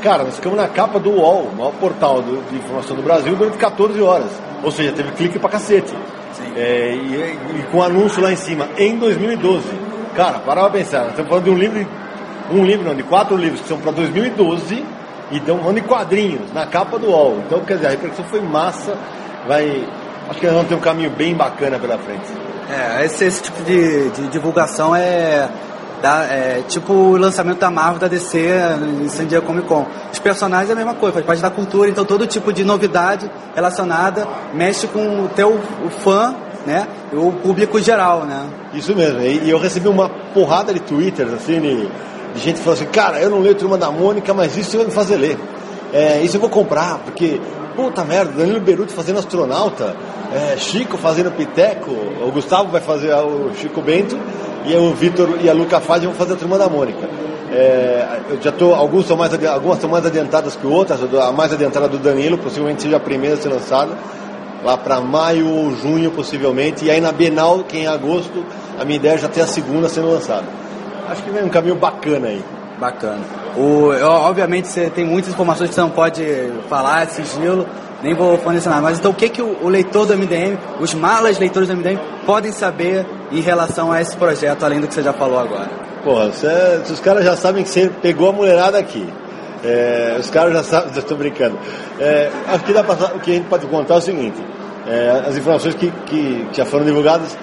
Cara, 0.02 0.23
nós 0.23 0.37
ficamos 0.37 0.57
na 0.57 0.69
capa 0.69 0.99
do 1.00 1.11
UOL, 1.11 1.49
o 1.52 1.57
maior 1.57 1.73
portal 1.73 2.23
do, 2.23 2.49
de 2.49 2.57
informação 2.57 2.95
do 2.95 3.02
Brasil, 3.02 3.35
durante 3.35 3.59
14 3.59 4.00
horas. 4.00 4.31
Ou 4.62 4.71
seja, 4.71 4.93
teve 4.93 5.11
clique 5.12 5.38
pra 5.38 5.50
cacete. 5.50 5.93
É, 6.57 6.95
e, 6.95 7.61
e, 7.61 7.62
com 7.71 7.83
anúncio 7.83 8.23
lá 8.23 8.33
em 8.33 8.37
cima, 8.37 8.68
em 8.76 8.97
2012. 8.97 9.66
Cara, 10.14 10.38
para 10.40 10.62
pra 10.62 10.71
pensar, 10.71 11.09
estamos 11.09 11.28
falando 11.28 11.45
de 11.45 11.50
um 11.50 11.59
livro, 11.59 11.87
um 12.50 12.64
livro 12.64 12.85
não, 12.87 12.95
de 12.95 13.02
quatro 13.02 13.37
livros 13.37 13.61
que 13.61 13.68
são 13.68 13.78
para 13.78 13.92
2012 13.92 14.85
e 15.30 15.50
um 15.50 15.57
monte 15.59 15.76
de 15.76 15.83
quadrinhos 15.83 16.52
na 16.52 16.66
capa 16.66 16.99
do 16.99 17.09
UOL. 17.09 17.42
Então, 17.47 17.61
quer 17.61 17.75
dizer, 17.75 17.87
a 17.88 17.90
repercussão 17.90 18.25
foi 18.26 18.40
massa, 18.40 18.97
vai. 19.47 19.87
Acho 20.28 20.40
que 20.40 20.47
nós 20.47 20.54
vamos 20.54 20.68
ter 20.68 20.75
um 20.75 20.80
caminho 20.80 21.11
bem 21.11 21.35
bacana 21.35 21.78
pela 21.78 21.99
frente. 21.99 22.26
É, 22.71 23.04
esse, 23.04 23.25
esse 23.25 23.42
tipo 23.42 23.62
de, 23.62 24.11
de 24.11 24.28
divulgação 24.28 24.95
é, 24.95 25.49
da, 26.02 26.25
é 26.25 26.62
tipo 26.68 26.92
o 26.92 27.16
lançamento 27.16 27.59
da 27.59 27.71
Marvel 27.71 27.99
da 27.99 28.09
DC 28.09 28.38
em 29.02 29.09
San 29.09 29.26
Diego 29.26 29.47
Comic 29.47 29.66
Con. 29.66 29.87
Os 30.18 30.20
personagens 30.20 30.68
é 30.68 30.72
a 30.72 30.76
mesma 30.76 30.94
coisa, 30.94 31.14
faz 31.14 31.25
parte 31.25 31.42
da 31.42 31.48
cultura, 31.48 31.88
então 31.88 32.04
todo 32.04 32.26
tipo 32.26 32.52
de 32.52 32.64
novidade 32.64 33.30
relacionada 33.54 34.26
mexe 34.52 34.88
com 34.88 35.22
o 35.22 35.28
teu 35.28 35.60
o 35.87 35.90
fã, 35.90 36.34
né? 36.66 36.88
O 37.12 37.30
público 37.30 37.80
geral, 37.80 38.25
né? 38.25 38.44
Isso 38.75 38.96
mesmo. 38.96 39.20
E, 39.20 39.48
eu 39.48 39.60
recebi 39.60 39.87
uma 39.87 40.08
porrada 40.34 40.75
de 40.75 40.80
twitters 40.80 41.32
assim 41.32 41.60
de, 41.60 41.88
gente 42.34 42.58
falando 42.58 42.80
assim, 42.80 42.90
cara, 42.90 43.20
eu 43.20 43.30
não 43.30 43.38
leio 43.38 43.54
Turma 43.54 43.78
da 43.78 43.92
Mônica, 43.92 44.34
mas 44.34 44.56
isso 44.56 44.76
vai 44.76 44.87
me 44.87 44.92
fazer 44.92 45.14
ler. 45.14 45.38
É, 45.92 46.20
isso 46.20 46.37
eu 46.37 46.40
vou 46.40 46.50
comprar, 46.50 46.98
porque 46.98 47.40
puta 47.76 48.04
merda, 48.04 48.32
Danilo 48.32 48.60
Beruti 48.60 48.92
fazendo 48.92 49.20
astronauta, 49.20 49.94
é, 50.34 50.56
Chico 50.56 50.98
fazendo 50.98 51.30
Piteco, 51.30 51.92
o 51.92 52.32
Gustavo 52.32 52.72
vai 52.72 52.80
fazer 52.80 53.14
o 53.14 53.54
Chico 53.54 53.80
Bento 53.80 54.18
e 54.66 54.75
o 54.75 54.92
Vitor 54.94 55.38
e 55.40 55.48
a 55.48 55.52
Luca 55.52 55.80
Faz 55.80 56.02
vão 56.02 56.12
fazer 56.12 56.32
a 56.32 56.37
Turma 56.37 56.58
da 56.58 56.68
Mônica. 56.68 57.08
É, 57.50 58.21
eu 58.31 58.43
já 58.43 58.52
tô, 58.52 58.75
alguns 58.75 59.07
são 59.07 59.17
mais, 59.17 59.33
algumas 59.47 59.78
são 59.78 59.88
mais 59.88 60.05
adiantadas 60.05 60.55
que 60.55 60.67
outras, 60.67 61.00
a 61.02 61.33
mais 61.33 61.52
adiantada 61.52 61.88
do 61.88 61.99
Danilo, 61.99 62.37
possivelmente 62.37 62.83
seja 62.83 62.97
a 62.97 63.00
primeira 63.00 63.37
a 63.37 63.38
ser 63.38 63.49
lançada, 63.49 63.93
lá 64.64 64.76
para 64.76 65.00
maio 65.00 65.49
ou 65.49 65.75
junho 65.76 66.11
possivelmente, 66.11 66.85
e 66.85 66.90
aí 66.90 67.00
na 67.00 67.12
Bienal, 67.12 67.64
que 67.64 67.78
é 67.78 67.81
em 67.81 67.87
agosto, 67.87 68.45
a 68.78 68.85
minha 68.85 68.97
ideia 68.97 69.14
é 69.14 69.19
já 69.19 69.28
ter 69.28 69.40
a 69.40 69.47
segunda 69.47 69.88
sendo 69.88 70.12
lançada. 70.12 70.45
Acho 71.09 71.23
que 71.23 71.31
vem 71.31 71.45
um 71.45 71.49
caminho 71.49 71.75
bacana 71.75 72.28
aí. 72.28 72.45
Bacana. 72.78 73.21
O, 73.57 73.90
obviamente 74.05 74.69
você 74.69 74.90
tem 74.90 75.05
muitas 75.05 75.33
informações 75.33 75.71
que 75.71 75.75
você 75.75 75.81
não 75.81 75.90
pode 75.90 76.23
falar, 76.69 77.02
é 77.02 77.07
sigilo, 77.07 77.67
nem 78.02 78.14
vou 78.14 78.38
fornecer 78.38 78.69
nada. 78.69 78.83
Mas 78.83 78.99
então 78.99 79.11
o 79.11 79.14
que, 79.14 79.28
que 79.28 79.43
o, 79.43 79.64
o, 79.64 79.69
leitor 79.69 80.07
do 80.07 80.17
MDM, 80.17 80.57
os 80.81 80.95
malas 80.95 81.38
leitores 81.38 81.69
do 81.69 81.75
MDM, 81.75 81.99
podem 82.25 82.52
saber 82.52 83.07
em 83.33 83.40
relação 83.40 83.90
a 83.90 84.00
esse 84.00 84.17
projeto, 84.17 84.64
além 84.64 84.81
do 84.81 84.87
que 84.87 84.95
você 84.95 85.02
já 85.02 85.12
falou 85.12 85.38
agora? 85.38 85.69
Cê, 86.33 86.93
os 86.93 87.00
caras 87.00 87.25
já 87.25 87.37
sabem 87.37 87.62
que 87.62 87.71
você 87.71 87.91
pegou 88.03 88.29
a 88.31 88.33
mulherada 88.33 88.79
aqui. 88.79 89.07
É, 89.65 90.17
os 90.19 90.31
caras 90.31 90.53
já 90.53 90.62
sabem, 90.62 90.91
estou 90.97 91.17
brincando. 91.17 91.59
É, 91.99 92.31
acho 92.49 92.65
que 92.65 92.73
dá 92.73 92.85
pra, 92.85 92.95
o 93.15 93.21
que 93.21 93.31
a 93.31 93.35
gente 93.35 93.49
pode 93.49 93.67
contar 93.67 93.95
é 93.95 93.99
o 93.99 94.00
seguinte: 94.00 94.38
é, 94.87 95.23
as 95.27 95.37
informações 95.37 95.75
que, 95.75 95.91
que 96.07 96.47
já 96.53 96.65
foram 96.65 96.85
divulgadas, 96.85 97.37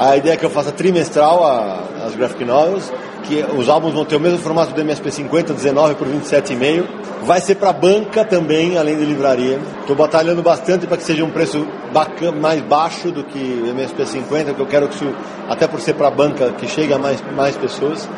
a 0.00 0.16
ideia 0.16 0.32
é 0.32 0.36
que 0.38 0.46
eu 0.46 0.50
faça 0.50 0.72
trimestral 0.72 1.44
a, 1.44 2.06
as 2.06 2.14
graphic 2.14 2.42
novels 2.42 2.90
que 3.24 3.44
os 3.54 3.68
álbuns 3.68 3.92
vão 3.92 4.02
ter 4.02 4.16
o 4.16 4.20
mesmo 4.20 4.38
formato 4.38 4.72
do 4.72 4.82
MSP50, 4.82 5.52
19 5.52 5.94
por 5.94 6.08
27,5. 6.08 6.84
Vai 7.22 7.38
ser 7.38 7.56
para 7.56 7.70
banca 7.70 8.24
também, 8.24 8.78
além 8.78 8.96
de 8.96 9.04
livraria. 9.04 9.60
Estou 9.80 9.94
batalhando 9.94 10.42
bastante 10.42 10.86
para 10.86 10.96
que 10.96 11.02
seja 11.02 11.22
um 11.22 11.30
preço 11.30 11.66
bacana, 11.92 12.32
mais 12.32 12.62
baixo 12.62 13.10
do 13.10 13.22
que 13.24 13.38
o 13.38 13.74
MSP50, 13.74 14.54
que 14.54 14.60
eu 14.60 14.66
quero 14.66 14.88
que 14.88 14.94
isso, 14.94 15.14
até 15.50 15.68
por 15.68 15.78
ser 15.80 15.92
para 15.92 16.10
banca, 16.10 16.50
que 16.52 16.66
chegue 16.66 16.94
a 16.94 16.98
mais, 16.98 17.22
mais 17.36 17.54
pessoas. 17.56 18.08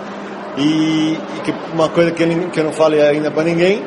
E, 0.57 1.19
e 1.19 1.41
que 1.45 1.53
uma 1.73 1.89
coisa 1.89 2.13
que 2.13 2.23
eu, 2.23 2.51
que 2.51 2.61
eu 2.61 2.65
não 2.65 2.73
falei 2.73 3.03
ainda 3.03 3.29
para 3.29 3.43
ninguém 3.43 3.83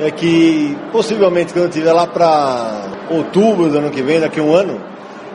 é 0.00 0.10
que 0.10 0.74
possivelmente 0.90 1.52
quando 1.52 1.64
eu 1.64 1.68
estiver 1.68 1.92
lá 1.92 2.06
para 2.06 2.86
outubro 3.10 3.68
do 3.68 3.76
ano 3.76 3.90
que 3.90 4.00
vem, 4.00 4.20
daqui 4.20 4.40
a 4.40 4.42
um 4.42 4.54
ano, 4.54 4.80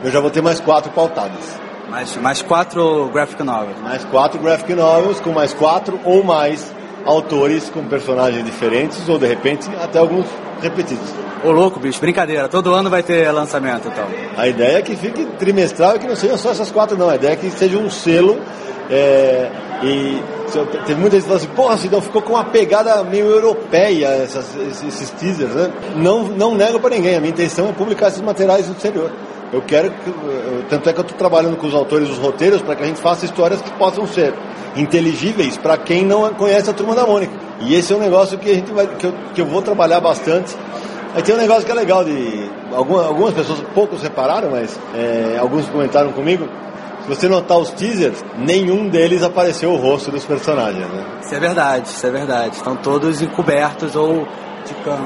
eu 0.02 0.10
já 0.10 0.18
vou 0.18 0.30
ter 0.30 0.42
mais 0.42 0.58
quatro 0.58 0.90
pautadas. 0.90 1.61
Mais, 1.92 2.16
mais 2.16 2.40
quatro 2.40 3.10
graphic 3.12 3.42
novels. 3.42 3.76
Mais 3.82 4.02
quatro 4.06 4.40
graphic 4.40 4.72
novels, 4.72 5.20
com 5.20 5.30
mais 5.30 5.52
quatro 5.52 6.00
ou 6.06 6.24
mais 6.24 6.72
autores 7.04 7.68
com 7.68 7.84
personagens 7.84 8.42
diferentes, 8.46 9.06
ou 9.06 9.18
de 9.18 9.26
repente 9.26 9.68
até 9.78 9.98
alguns 9.98 10.24
repetidos. 10.62 11.06
Ô 11.44 11.50
louco, 11.50 11.78
bicho, 11.78 12.00
brincadeira. 12.00 12.48
Todo 12.48 12.72
ano 12.72 12.88
vai 12.88 13.02
ter 13.02 13.30
lançamento, 13.30 13.88
então. 13.88 14.06
A 14.38 14.48
ideia 14.48 14.78
é 14.78 14.82
que 14.82 14.96
fique 14.96 15.26
trimestral 15.38 15.96
e 15.96 15.98
que 15.98 16.06
não 16.06 16.16
sejam 16.16 16.38
só 16.38 16.52
essas 16.52 16.70
quatro, 16.70 16.96
não. 16.96 17.10
A 17.10 17.16
ideia 17.16 17.34
é 17.34 17.36
que 17.36 17.50
seja 17.50 17.76
um 17.76 17.90
selo. 17.90 18.40
É, 18.88 19.50
e 19.82 20.22
teve 20.86 20.98
muita 20.98 21.16
gente 21.16 21.24
que 21.24 21.28
falou 21.28 21.36
assim, 21.36 21.48
porra, 21.48 21.76
Sidão, 21.76 22.00
ficou 22.00 22.22
com 22.22 22.32
uma 22.32 22.44
pegada 22.44 23.02
meio 23.04 23.26
europeia 23.26 24.06
essas, 24.06 24.46
esses 24.56 25.10
teasers, 25.10 25.50
né? 25.50 25.70
Não, 25.96 26.22
não 26.22 26.54
nego 26.54 26.80
para 26.80 26.94
ninguém. 26.94 27.16
A 27.16 27.20
minha 27.20 27.32
intenção 27.32 27.68
é 27.68 27.72
publicar 27.72 28.08
esses 28.08 28.22
materiais 28.22 28.66
no 28.66 28.72
exterior. 28.72 29.10
Eu 29.52 29.60
quero 29.60 29.90
que, 29.90 30.12
tanto 30.70 30.88
é 30.88 30.92
que 30.92 30.98
eu 30.98 31.02
estou 31.02 31.18
trabalhando 31.18 31.56
com 31.56 31.66
os 31.66 31.74
autores 31.74 32.08
dos 32.08 32.16
roteiros 32.16 32.62
para 32.62 32.74
que 32.74 32.82
a 32.84 32.86
gente 32.86 33.00
faça 33.00 33.26
histórias 33.26 33.60
que 33.60 33.70
possam 33.72 34.06
ser 34.06 34.32
inteligíveis 34.74 35.58
para 35.58 35.76
quem 35.76 36.06
não 36.06 36.32
conhece 36.34 36.70
a 36.70 36.72
Turma 36.72 36.94
da 36.94 37.06
Mônica. 37.06 37.32
E 37.60 37.74
esse 37.74 37.92
é 37.92 37.96
um 37.96 37.98
negócio 37.98 38.38
que 38.38 38.50
a 38.50 38.54
gente 38.54 38.72
vai, 38.72 38.86
que 38.86 39.06
eu, 39.06 39.14
que 39.34 39.40
eu 39.42 39.46
vou 39.46 39.60
trabalhar 39.60 40.00
bastante. 40.00 40.56
Aí 41.14 41.22
tem 41.22 41.34
um 41.34 41.38
negócio 41.38 41.64
que 41.64 41.70
é 41.70 41.74
legal 41.74 42.02
de 42.02 42.50
algumas, 42.72 43.06
algumas 43.06 43.34
pessoas 43.34 43.60
poucos 43.74 44.02
repararam, 44.02 44.50
mas 44.50 44.80
é, 44.94 45.36
alguns 45.38 45.68
comentaram 45.68 46.12
comigo. 46.12 46.48
Se 47.02 47.08
você 47.08 47.28
notar 47.28 47.58
os 47.58 47.70
teasers, 47.70 48.24
nenhum 48.38 48.88
deles 48.88 49.22
apareceu 49.22 49.72
o 49.72 49.76
rosto 49.76 50.10
dos 50.10 50.24
personagens, 50.24 50.86
né? 50.86 51.04
Isso 51.20 51.34
é 51.34 51.40
verdade, 51.40 51.88
isso 51.88 52.06
é 52.06 52.10
verdade. 52.10 52.56
Estão 52.56 52.76
todos 52.76 53.20
encobertos 53.20 53.94
ou 53.96 54.26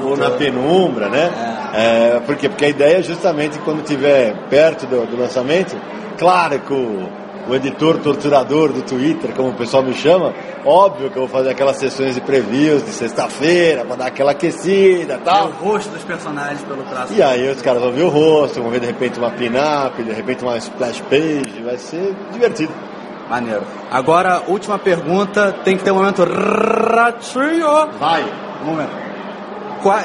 ou 0.03 0.15
na 0.15 0.29
penumbra, 0.31 1.09
né? 1.09 1.31
É. 1.35 1.56
É, 1.73 2.19
por 2.25 2.35
quê? 2.35 2.49
Porque 2.49 2.65
a 2.65 2.69
ideia 2.69 2.97
é 2.97 3.01
justamente 3.01 3.59
quando 3.59 3.81
estiver 3.81 4.35
perto 4.49 4.85
do, 4.85 5.05
do, 5.05 5.17
lançamento, 5.17 5.75
claro 6.17 6.59
que 6.59 6.73
o, 6.73 7.09
o, 7.47 7.55
editor 7.55 7.97
torturador 7.99 8.71
do 8.71 8.81
Twitter, 8.81 9.33
como 9.33 9.49
o 9.49 9.53
pessoal 9.53 9.83
me 9.83 9.93
chama, 9.93 10.33
óbvio 10.65 11.09
que 11.09 11.17
eu 11.17 11.27
vou 11.27 11.29
fazer 11.29 11.49
aquelas 11.49 11.77
sessões 11.77 12.15
de 12.15 12.21
previews 12.21 12.83
de 12.83 12.91
sexta-feira, 12.91 13.83
para 13.85 13.95
dar 13.97 14.07
aquela 14.07 14.31
aquecida 14.31 15.15
e 15.15 15.17
tal. 15.19 15.47
o 15.47 15.51
rosto 15.51 15.89
dos 15.91 16.03
personagens 16.03 16.61
pelo 16.63 16.83
traço. 16.83 17.13
E 17.13 17.21
aí 17.21 17.49
os 17.49 17.61
caras 17.61 17.81
vão 17.81 17.91
ver 17.91 18.03
o 18.03 18.09
rosto, 18.09 18.61
vão 18.61 18.71
ver 18.71 18.79
de 18.79 18.87
repente 18.87 19.19
uma 19.19 19.31
pin-up, 19.31 20.01
de 20.01 20.11
repente 20.11 20.43
uma 20.43 20.57
splash 20.57 21.01
page, 21.01 21.61
vai 21.63 21.77
ser 21.77 22.15
divertido. 22.31 22.73
Maneiro. 23.29 23.63
Agora, 23.91 24.43
última 24.47 24.79
pergunta, 24.79 25.51
tem 25.65 25.75
que 25.75 25.83
ter 25.83 25.91
um 25.91 25.95
momento 25.95 26.23
ratinho. 26.23 27.91
Vai. 27.99 28.23
Um 28.61 28.67
momento 28.67 29.06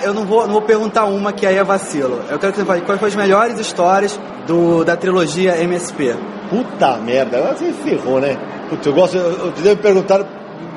eu 0.02 0.14
não 0.14 0.26
vou, 0.26 0.46
não 0.46 0.52
vou 0.52 0.62
perguntar 0.62 1.04
uma 1.04 1.32
que 1.32 1.46
aí 1.46 1.56
é 1.56 1.64
vacilo. 1.64 2.20
Eu 2.30 2.38
quero 2.38 2.52
que 2.52 2.58
você 2.58 2.64
fale 2.64 2.82
quais 2.82 3.00
foram 3.00 3.10
as 3.10 3.16
melhores 3.16 3.58
histórias 3.58 4.18
do, 4.46 4.84
da 4.84 4.96
trilogia 4.96 5.56
MSP. 5.62 6.16
Puta 6.50 6.96
merda, 6.98 7.38
agora 7.38 7.56
você 7.56 7.72
ferrou, 7.72 8.20
né? 8.20 8.36
Putz, 8.68 8.86
eu 8.86 8.92
gosto, 8.92 9.16
eu, 9.16 9.46
eu 9.46 9.52
te 9.52 9.76
perguntar, 9.76 10.24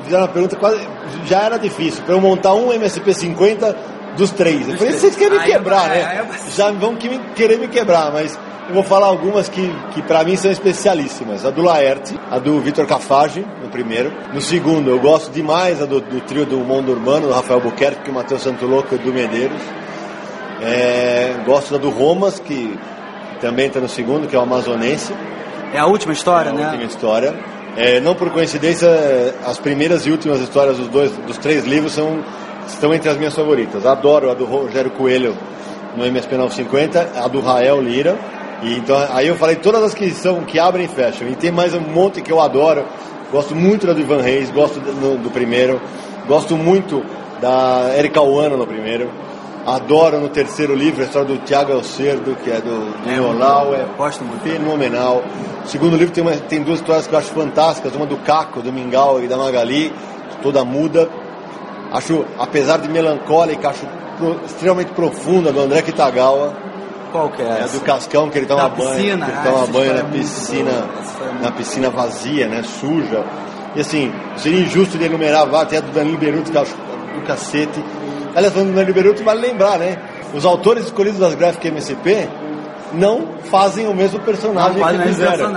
fizeram 0.04 0.24
uma 0.24 0.32
pergunta 0.32 0.56
quase, 0.56 0.80
já 1.26 1.42
era 1.42 1.58
difícil, 1.58 2.02
para 2.04 2.14
eu 2.14 2.20
montar 2.20 2.54
um 2.54 2.72
MSP 2.72 3.12
50 3.12 3.76
dos 4.16 4.30
três. 4.30 4.68
Eu 4.68 4.78
falei, 4.78 4.92
vocês 4.94 5.14
querem 5.14 5.38
me 5.38 5.44
quebrar, 5.44 5.88
né? 5.88 6.28
Já 6.54 6.70
vão 6.70 6.96
querer 6.96 7.58
me 7.58 7.68
quebrar, 7.68 8.10
mas 8.12 8.38
eu 8.68 8.74
vou 8.74 8.82
falar 8.82 9.06
algumas 9.06 9.48
que, 9.48 9.72
que 9.94 10.02
para 10.02 10.24
mim 10.24 10.36
são 10.36 10.50
especialíssimas. 10.50 11.44
A 11.44 11.50
do 11.50 11.62
Laerte, 11.62 12.18
a 12.30 12.38
do 12.38 12.60
Vitor 12.60 12.86
Cafage, 12.86 13.46
no 13.62 13.68
primeiro. 13.68 14.12
No 14.32 14.40
segundo, 14.40 14.90
eu 14.90 14.98
gosto 14.98 15.30
demais 15.30 15.80
a 15.80 15.86
do, 15.86 16.00
do 16.00 16.20
trio 16.22 16.44
do 16.44 16.58
Mundo 16.58 16.90
Urbano, 16.90 17.28
do 17.28 17.32
Rafael 17.32 17.60
Buquerque, 17.60 18.10
o 18.10 18.14
Matheus 18.14 18.44
Louco 18.62 18.94
e 18.94 18.98
do 18.98 19.12
Medeiros. 19.12 19.60
É, 20.60 21.36
gosto 21.44 21.72
da 21.72 21.78
do 21.78 21.90
Romas, 21.90 22.40
que 22.40 22.76
também 23.40 23.68
está 23.68 23.78
no 23.78 23.88
segundo, 23.88 24.26
que 24.26 24.34
é 24.34 24.38
o 24.38 24.42
Amazonense. 24.42 25.14
É 25.72 25.78
a 25.78 25.86
última 25.86 26.12
história, 26.12 26.50
é 26.50 26.52
a 26.52 26.56
né? 26.56 26.64
A 26.64 26.66
última 26.70 26.84
história. 26.86 27.34
É, 27.76 28.00
não 28.00 28.14
por 28.14 28.30
coincidência, 28.30 28.88
as 29.44 29.58
primeiras 29.58 30.06
e 30.06 30.10
últimas 30.10 30.40
histórias 30.40 30.76
dos 30.78 30.88
dois, 30.88 31.12
dos 31.18 31.38
três 31.38 31.64
livros 31.64 31.92
são, 31.92 32.18
estão 32.66 32.92
entre 32.92 33.10
as 33.10 33.16
minhas 33.16 33.34
favoritas. 33.34 33.86
Adoro 33.86 34.30
a 34.30 34.34
do 34.34 34.44
Rogério 34.44 34.90
Coelho 34.90 35.36
no 35.96 36.04
MSP 36.04 36.36
950, 36.36 37.12
a 37.22 37.28
do 37.28 37.40
Rael 37.40 37.80
Lira 37.80 38.18
e 38.62 38.74
então 38.76 38.96
aí 39.12 39.26
eu 39.28 39.36
falei 39.36 39.56
todas 39.56 39.82
as 39.82 39.94
que 39.94 40.10
são 40.10 40.42
que 40.42 40.58
abrem 40.58 40.86
e 40.86 40.88
fecham. 40.88 41.28
E 41.28 41.34
tem 41.36 41.50
mais 41.50 41.74
um 41.74 41.80
monte 41.80 42.20
que 42.22 42.30
eu 42.32 42.40
adoro. 42.40 42.84
Gosto 43.30 43.54
muito 43.54 43.86
da 43.86 43.92
do 43.92 44.00
Ivan 44.00 44.22
Reis, 44.22 44.50
gosto 44.50 44.78
do, 44.80 45.18
do 45.22 45.30
primeiro, 45.30 45.80
gosto 46.28 46.56
muito 46.56 47.04
da 47.40 47.92
Erika 47.96 48.20
Wano 48.20 48.56
no 48.56 48.66
primeiro. 48.66 49.10
Adoro 49.66 50.20
no 50.20 50.28
terceiro 50.28 50.76
livro 50.76 51.02
a 51.02 51.06
história 51.06 51.26
do 51.26 51.38
Tiago 51.38 51.72
Alcerdo, 51.72 52.36
que 52.44 52.48
é 52.50 52.60
do, 52.60 52.92
do 53.02 53.08
É, 53.74 53.80
é 53.80 53.86
gosto 53.98 54.22
muito. 54.24 54.42
fenomenal. 54.42 55.24
O 55.64 55.68
segundo 55.68 55.96
livro 55.96 56.14
tem, 56.14 56.22
uma- 56.22 56.36
tem 56.36 56.62
duas 56.62 56.78
histórias 56.78 57.08
que 57.08 57.12
eu 57.14 57.18
acho 57.18 57.30
fantásticas, 57.30 57.92
uma 57.96 58.06
do 58.06 58.16
Caco, 58.18 58.62
do 58.62 58.72
Mingau 58.72 59.20
e 59.20 59.26
da 59.26 59.36
Magali, 59.36 59.92
toda 60.40 60.64
muda. 60.64 61.08
Acho, 61.92 62.24
apesar 62.38 62.76
de 62.78 62.88
melancólica, 62.88 63.70
acho 63.70 63.84
pro- 64.18 64.38
extremamente 64.46 64.92
profunda, 64.92 65.50
do 65.52 65.60
André 65.60 65.82
Kitagawa. 65.82 66.52
É? 67.42 67.64
É 67.64 67.68
do 67.68 67.80
Cascão, 67.80 68.28
que 68.30 68.38
ele 68.38 68.46
toma 68.46 68.68
banho, 68.68 68.90
piscina, 68.90 69.26
que 69.26 69.32
ele 69.32 69.38
ah, 69.38 69.42
toma 69.44 69.62
essa 69.62 69.72
banho 69.72 69.94
na 69.94 70.00
é 70.00 70.02
piscina, 70.04 70.70
é 70.70 71.42
na 71.42 71.52
piscina 71.52 71.90
vazia, 71.90 72.48
né, 72.48 72.62
suja. 72.62 73.24
E 73.74 73.80
assim, 73.80 74.12
seria 74.36 74.60
injusto 74.60 74.96
de 74.96 75.04
enumerar 75.04 75.52
até 75.54 75.80
do 75.80 75.90
Danilo 75.92 76.18
Beruto, 76.18 76.50
que 76.50 76.56
eu 76.56 76.62
acho 76.62 76.74
do 76.74 77.26
cacete. 77.26 77.84
Aliás, 78.34 78.52
falando 78.52 78.70
do 78.70 78.74
Danilo 78.74 78.94
Beruto, 78.94 79.24
vale 79.24 79.40
lembrar, 79.40 79.78
né, 79.78 79.98
os 80.34 80.44
autores 80.44 80.84
escolhidos 80.84 81.18
das 81.18 81.34
Graphic 81.34 81.68
MCP 81.68 82.28
não 82.92 83.36
fazem 83.50 83.86
o 83.88 83.94
mesmo 83.94 84.20
personagem 84.20 84.80
Não 84.80 84.88
que 84.88 85.08
fizeram, 85.08 85.52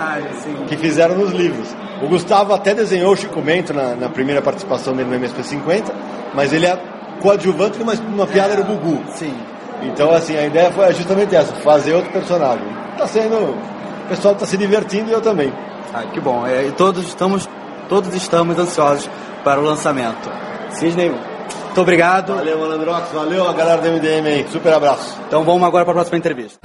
que 0.68 0.78
fizeram 0.78 1.16
nos 1.16 1.32
livros. 1.32 1.68
O 2.02 2.08
Gustavo 2.08 2.54
até 2.54 2.74
desenhou 2.74 3.14
o 3.14 3.16
Chico 3.16 3.42
Bento 3.42 3.74
na, 3.74 3.96
na 3.96 4.10
primeira 4.10 4.42
participação 4.42 4.96
dele 4.96 5.10
no 5.10 5.16
MSP 5.16 5.44
50, 5.44 5.94
mas 6.34 6.54
ele 6.54 6.66
é 6.66 6.78
coadjuvante 7.22 7.78
numa, 7.78 7.94
numa 7.94 8.28
piada 8.28 8.56
do 8.56 8.64
Gugu. 8.64 9.04
Sim. 9.12 9.34
Então, 9.82 10.12
assim, 10.12 10.36
a 10.38 10.46
ideia 10.46 10.72
foi 10.72 10.94
justamente 10.94 11.36
essa, 11.36 11.54
fazer 11.56 11.94
outro 11.94 12.12
personagem. 12.12 12.66
Tá 12.98 13.08
sendo. 13.08 13.36
O 13.36 14.10
pessoal 14.10 14.36
tá 14.36 14.46
se 14.46 14.58
divertindo 14.58 15.10
e 15.10 15.14
eu 15.14 15.22
também. 15.22 15.54
Ah, 15.94 16.04
que 16.04 16.20
bom. 16.20 16.46
É, 16.46 16.66
e 16.66 16.72
todos 16.72 17.08
estamos, 17.08 17.48
todos 17.88 18.14
estamos 18.14 18.58
ansiosos 18.58 19.10
para 19.44 19.60
o 19.60 19.64
lançamento. 19.64 20.30
Sidney, 20.72 21.10
muito 21.10 21.82
obrigado. 21.82 22.36
Valeu, 22.36 22.60
Malandrox, 22.60 23.12
valeu 23.12 23.48
a 23.48 23.54
galera 23.54 23.82
do 23.82 23.90
MDM 23.90 24.28
aí. 24.28 24.48
Super 24.52 24.74
abraço. 24.74 25.18
Então 25.28 25.44
vamos 25.44 25.64
agora 25.64 25.86
para 25.86 25.94
a 25.94 25.96
próxima 25.96 26.18
entrevista. 26.18 26.60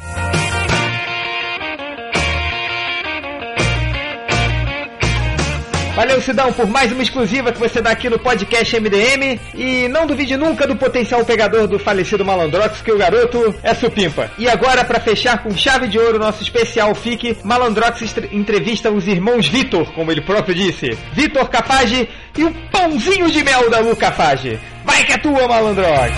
Valeu, 5.95 6.21
Sidão, 6.21 6.53
por 6.53 6.67
mais 6.67 6.91
uma 6.91 7.05
exclusiva 7.05 7.53
que 7.53 7.61
você 7.61 7.81
dá 7.81 7.93
aqui 7.93 8.11
no 8.11 8.19
podcast 8.19 8.81
MDM. 8.81 9.39
E 9.55 9.87
não 9.87 10.09
duvide 10.09 10.37
nunca 10.37 10.67
do 10.67 10.75
potencial 10.75 11.25
pegador 11.25 11.69
do 11.69 11.79
falecido 11.79 12.25
Malandrox, 12.25 12.83
que 12.83 12.91
o 12.91 12.99
garoto 12.99 13.55
é 13.63 13.73
supimpa. 13.75 14.29
E 14.37 14.49
agora, 14.49 14.85
para 14.85 14.99
fechar 14.99 15.41
com 15.45 15.57
chave 15.57 15.87
de 15.87 15.97
ouro 15.97 16.19
nosso 16.19 16.43
especial 16.43 16.93
FIC, 16.97 17.39
Malandrox 17.45 18.03
entrevista 18.33 18.91
os 18.91 19.07
irmãos 19.07 19.47
Vitor, 19.47 19.93
como 19.93 20.11
ele 20.11 20.21
próprio 20.21 20.53
disse. 20.53 20.99
Vitor 21.13 21.49
Cafage 21.49 22.09
e 22.37 22.43
o 22.43 22.53
pãozinho 22.73 23.31
de 23.31 23.45
mel 23.45 23.71
da 23.71 23.79
Lu 23.79 23.95
Cafage. 23.95 24.59
Vai 24.85 25.05
que 25.05 25.13
é 25.13 25.19
tua, 25.19 25.47
Malandrox! 25.47 26.13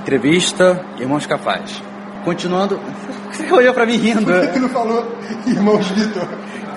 Entrevista, 0.00 0.84
Irmãos 0.98 1.24
Capaz. 1.24 1.80
Continuando. 2.24 2.80
Você 3.48 3.54
olhou 3.54 3.74
pra 3.74 3.86
mim 3.86 3.96
rindo. 3.96 4.24
Por 4.24 4.40
que 4.40 4.46
que 4.48 4.58
não 4.58 4.68
falou 4.68 5.04
irmãos 5.46 5.86
Vitor? 5.88 6.28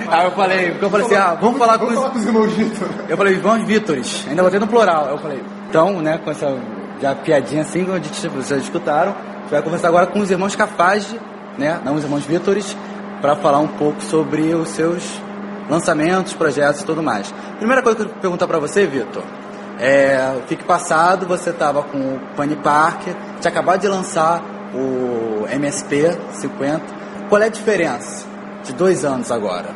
Aí 0.10 0.25
eu 0.25 0.31
falei, 0.31 0.71
porque 0.71 0.86
eu 0.86 0.89
falei 0.89 1.05
assim, 1.05 1.15
ah, 1.15 1.38
vamos 1.39 1.57
falar 1.57 1.77
com 1.77 1.86
Vamos 1.86 1.93
os. 1.93 1.99
falar 2.01 2.13
com 2.13 2.19
os 2.19 2.25
irmãos 2.25 2.51
Vitor. 2.53 2.88
Eu 3.07 3.17
falei, 3.17 3.34
irmãos 3.34 3.63
Vítores, 3.65 4.25
ainda 4.29 4.43
botei 4.43 4.60
no 4.60 4.67
plural. 4.67 5.07
Eu 5.10 5.17
falei, 5.17 5.41
então, 5.69 6.01
né, 6.01 6.19
com 6.23 6.31
essa 6.31 6.57
já 7.01 7.15
piadinha 7.15 7.62
assim, 7.62 7.84
como 7.86 7.95
a 7.95 7.99
gente- 7.99 8.27
vocês 8.27 8.63
escutaram, 8.63 9.12
a 9.12 9.41
gente 9.41 9.51
vai 9.51 9.62
conversar 9.62 9.88
agora 9.88 10.07
com 10.07 10.19
os 10.19 10.29
irmãos 10.29 10.55
Cafage, 10.55 11.19
né, 11.57 11.79
não 11.86 11.95
os 11.95 12.03
irmãos 12.03 12.23
Vítores, 12.25 12.75
para 13.21 13.36
falar 13.36 13.60
um 13.60 13.67
pouco 13.67 14.01
sobre 14.03 14.53
os 14.53 14.69
seus 14.69 15.03
lançamentos, 15.69 16.34
projetos 16.34 16.81
e 16.81 16.86
tudo 16.86 17.01
mais. 17.01 17.34
Primeira 17.57 17.81
coisa 17.81 17.95
que 17.97 18.01
eu 18.03 18.07
quero 18.07 18.19
perguntar 18.19 18.47
para 18.47 18.60
você, 18.60 18.86
Vitor, 18.86 19.23
é, 19.79 20.36
fique 20.47 20.63
passado, 20.63 21.25
você 21.25 21.51
estava 21.51 21.81
com 21.84 21.97
o 21.97 22.19
Pani 22.36 22.55
Park, 22.57 23.03
tinha 23.39 23.51
acabado 23.51 23.79
de 23.79 23.88
lançar 23.88 24.41
o 24.73 25.47
MSP 25.47 26.17
50. 26.34 26.81
Qual 27.29 27.41
é 27.41 27.45
a 27.45 27.49
diferença 27.49 28.25
de 28.63 28.73
dois 28.73 29.05
anos 29.05 29.31
agora? 29.31 29.69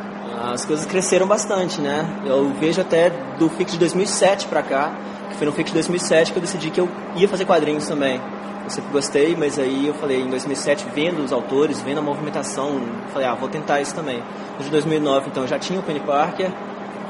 As 0.52 0.64
coisas 0.64 0.84
cresceram 0.86 1.26
bastante, 1.26 1.80
né? 1.80 2.06
Eu 2.24 2.52
vejo 2.60 2.80
até 2.80 3.10
do 3.38 3.48
FIC 3.48 3.72
de 3.72 3.78
2007 3.78 4.46
pra 4.48 4.62
cá, 4.62 4.92
que 5.30 5.36
foi 5.36 5.46
no 5.46 5.52
FIC 5.52 5.68
de 5.68 5.74
2007 5.74 6.32
que 6.32 6.38
eu 6.38 6.42
decidi 6.42 6.70
que 6.70 6.80
eu 6.80 6.88
ia 7.16 7.28
fazer 7.28 7.44
quadrinhos 7.44 7.86
também. 7.88 8.20
Eu 8.64 8.70
sempre 8.70 8.90
gostei, 8.90 9.36
mas 9.36 9.58
aí 9.58 9.86
eu 9.86 9.94
falei, 9.94 10.20
em 10.20 10.28
2007, 10.28 10.86
vendo 10.92 11.22
os 11.22 11.32
autores, 11.32 11.80
vendo 11.82 11.98
a 11.98 12.02
movimentação, 12.02 12.80
falei, 13.12 13.28
ah, 13.28 13.34
vou 13.34 13.48
tentar 13.48 13.80
isso 13.80 13.94
também. 13.94 14.22
Desde 14.56 14.70
2009, 14.72 15.28
então, 15.30 15.44
eu 15.44 15.48
já 15.48 15.58
tinha 15.58 15.78
o 15.78 15.82
Penny 15.84 16.00
Parker, 16.00 16.50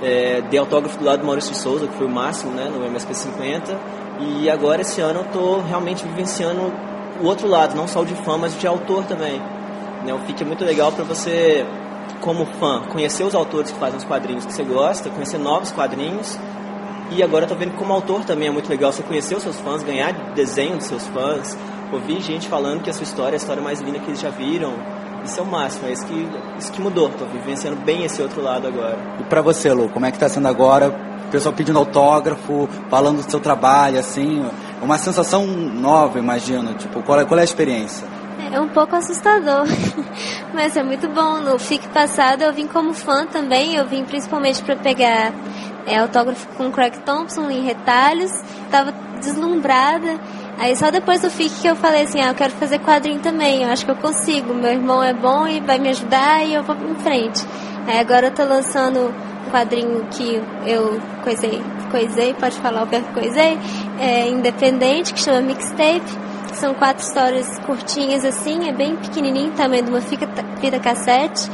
é, 0.03 0.43
dei 0.43 0.59
autógrafo 0.59 0.99
do 0.99 1.05
lado 1.05 1.21
do 1.21 1.27
Maurício 1.27 1.53
de 1.53 1.59
Souza, 1.59 1.87
que 1.87 1.95
foi 1.95 2.07
o 2.07 2.11
máximo, 2.11 2.53
né, 2.53 2.71
no 2.71 2.85
MSP 2.85 3.15
50, 3.15 3.79
e 4.21 4.51
agora 4.51 4.83
esse 4.83 5.01
ano 5.01 5.21
eu 5.21 5.25
tô 5.33 5.61
realmente 5.61 6.05
vivenciando 6.05 6.73
o 7.21 7.27
outro 7.27 7.49
lado, 7.49 7.75
não 7.75 7.89
só 7.89 8.01
o 8.01 8.07
de 8.07 8.15
fã, 8.15 8.37
mas 8.37 8.59
de 8.59 8.67
autor 8.67 9.05
também. 9.05 9.41
Né, 10.05 10.15
o 10.15 10.19
FIC 10.21 10.43
é 10.43 10.47
muito 10.47 10.65
legal 10.65 10.93
para 10.93 11.05
você 11.05 11.67
como 12.21 12.47
fã, 12.47 12.83
conhecer 12.89 13.25
os 13.25 13.35
autores 13.35 13.71
que 13.71 13.79
fazem 13.79 13.99
os 13.99 14.05
quadrinhos 14.05 14.47
que 14.47 14.53
você 14.53 14.63
gosta, 14.63 15.11
conhecer 15.11 15.39
novos 15.39 15.73
quadrinhos. 15.73 16.39
E 17.11 17.23
agora 17.23 17.45
eu 17.45 17.49
tô 17.49 17.55
vendo 17.55 17.71
que 17.73 17.77
como 17.77 17.93
autor 17.93 18.25
também 18.25 18.49
é 18.49 18.51
muito 18.51 18.69
legal 18.69 18.93
você 18.93 19.03
conhecer 19.03 19.37
os 19.37 19.43
seus 19.43 19.59
fãs, 19.61 19.83
ganhar 19.83 20.13
desenho 20.35 20.77
dos 20.77 20.87
seus 20.87 21.07
fãs, 21.07 21.57
ouvir 21.93 22.21
gente 22.21 22.49
falando 22.49 22.83
que 22.83 22.91
a 22.91 22.93
sua 22.93 23.05
história 23.05 23.33
é 23.33 23.35
a 23.35 23.37
história 23.37 23.63
mais 23.63 23.81
linda 23.81 23.99
que 24.01 24.09
eles 24.09 24.21
já 24.21 24.31
viram. 24.31 24.75
Isso 25.25 25.41
é 25.41 25.43
o 25.43 25.47
máximo, 25.47 25.89
é 25.89 25.93
isso 25.93 26.07
que, 26.07 26.29
isso 26.59 26.73
que 26.73 26.81
mudou. 26.81 27.09
Tô 27.11 27.25
vivenciando 27.27 27.77
bem 27.81 28.05
esse 28.05 28.23
outro 28.23 28.43
lado 28.43 28.67
agora. 28.67 28.99
E 29.21 29.25
pra 29.25 29.43
você, 29.43 29.73
Lu, 29.73 29.89
como 29.89 30.07
é 30.07 30.13
que 30.13 30.19
tá 30.19 30.29
sendo 30.29 30.47
agora? 30.47 30.89
O 31.27 31.31
pessoal 31.31 31.53
pedindo 31.53 31.79
autógrafo, 31.79 32.69
falando 32.89 33.25
do 33.25 33.31
seu 33.31 33.41
trabalho, 33.41 33.99
assim, 33.99 34.45
uma 34.83 34.99
sensação 34.99 35.47
nova, 35.47 36.19
imagino. 36.19 36.75
Tipo, 36.75 37.03
qual 37.03 37.21
é, 37.21 37.25
qual 37.25 37.39
é 37.39 37.43
a 37.43 37.45
experiência? 37.45 38.07
É 38.53 38.61
um 38.61 38.69
pouco 38.69 38.95
assustador, 38.95 39.67
mas 40.55 40.77
é 40.77 40.83
muito 40.83 41.09
bom. 41.09 41.41
No 41.41 41.59
FIC 41.59 41.89
passado 41.89 42.43
eu 42.43 42.53
vim 42.53 42.67
como 42.67 42.95
fã 42.95 43.27
também, 43.27 43.75
eu 43.75 43.87
vim 43.87 44.05
principalmente 44.05 44.63
para 44.63 44.77
pegar 44.77 45.33
é, 45.87 45.99
autógrafo 45.99 46.47
com 46.57 46.71
Craig 46.71 46.99
Thompson 47.05 47.51
em 47.51 47.63
retalhos, 47.63 48.31
tava 48.71 48.93
deslumbrada. 49.21 50.19
Aí 50.59 50.75
só 50.75 50.91
depois 50.91 51.21
do 51.21 51.31
FIC 51.31 51.61
que 51.63 51.67
eu 51.67 51.77
falei 51.77 52.03
assim, 52.05 52.21
ah, 52.21 52.29
eu 52.29 52.35
quero 52.35 52.53
fazer 52.55 52.79
quadrinho 52.79 53.21
também, 53.21 53.63
eu 53.63 53.71
acho 53.71 53.85
que 53.85 53.91
eu 53.91 53.97
consigo, 53.97 54.55
meu 54.55 54.71
irmão 54.71 55.03
é 55.03 55.13
bom 55.13 55.47
e 55.47 55.61
vai 55.61 55.79
me 55.79 55.91
ajudar 55.91 56.45
e 56.45 56.55
eu 56.55 56.63
vou 56.63 56.77
em 56.77 56.95
frente. 56.97 57.45
Aí 57.87 57.99
agora 57.99 58.29
eu 58.29 58.31
tô 58.33 58.45
lançando 58.45 59.13
um 59.47 59.51
quadrinho 59.51 60.07
que 60.11 60.43
eu 60.67 61.01
coisei, 61.23 61.63
coisei, 61.91 62.35
pode 62.35 62.57
falar 62.59 62.85
o 62.85 62.87
que 62.87 62.97
eu 62.97 63.03
coisei, 63.13 63.59
é 64.01 64.29
independente, 64.29 65.13
que 65.13 65.21
chama 65.21 65.41
Mixtape. 65.41 66.27
São 66.55 66.75
quatro 66.75 67.05
histórias 67.05 67.59
curtinhas 67.61 68.25
assim, 68.25 68.69
é 68.69 68.73
bem 68.73 68.97
pequenininho, 68.97 69.53
tamanho 69.53 69.85
de 69.85 69.91
uma 69.91 70.01
fita, 70.01 70.27
fita 70.61 70.79
cassete. 70.79 71.51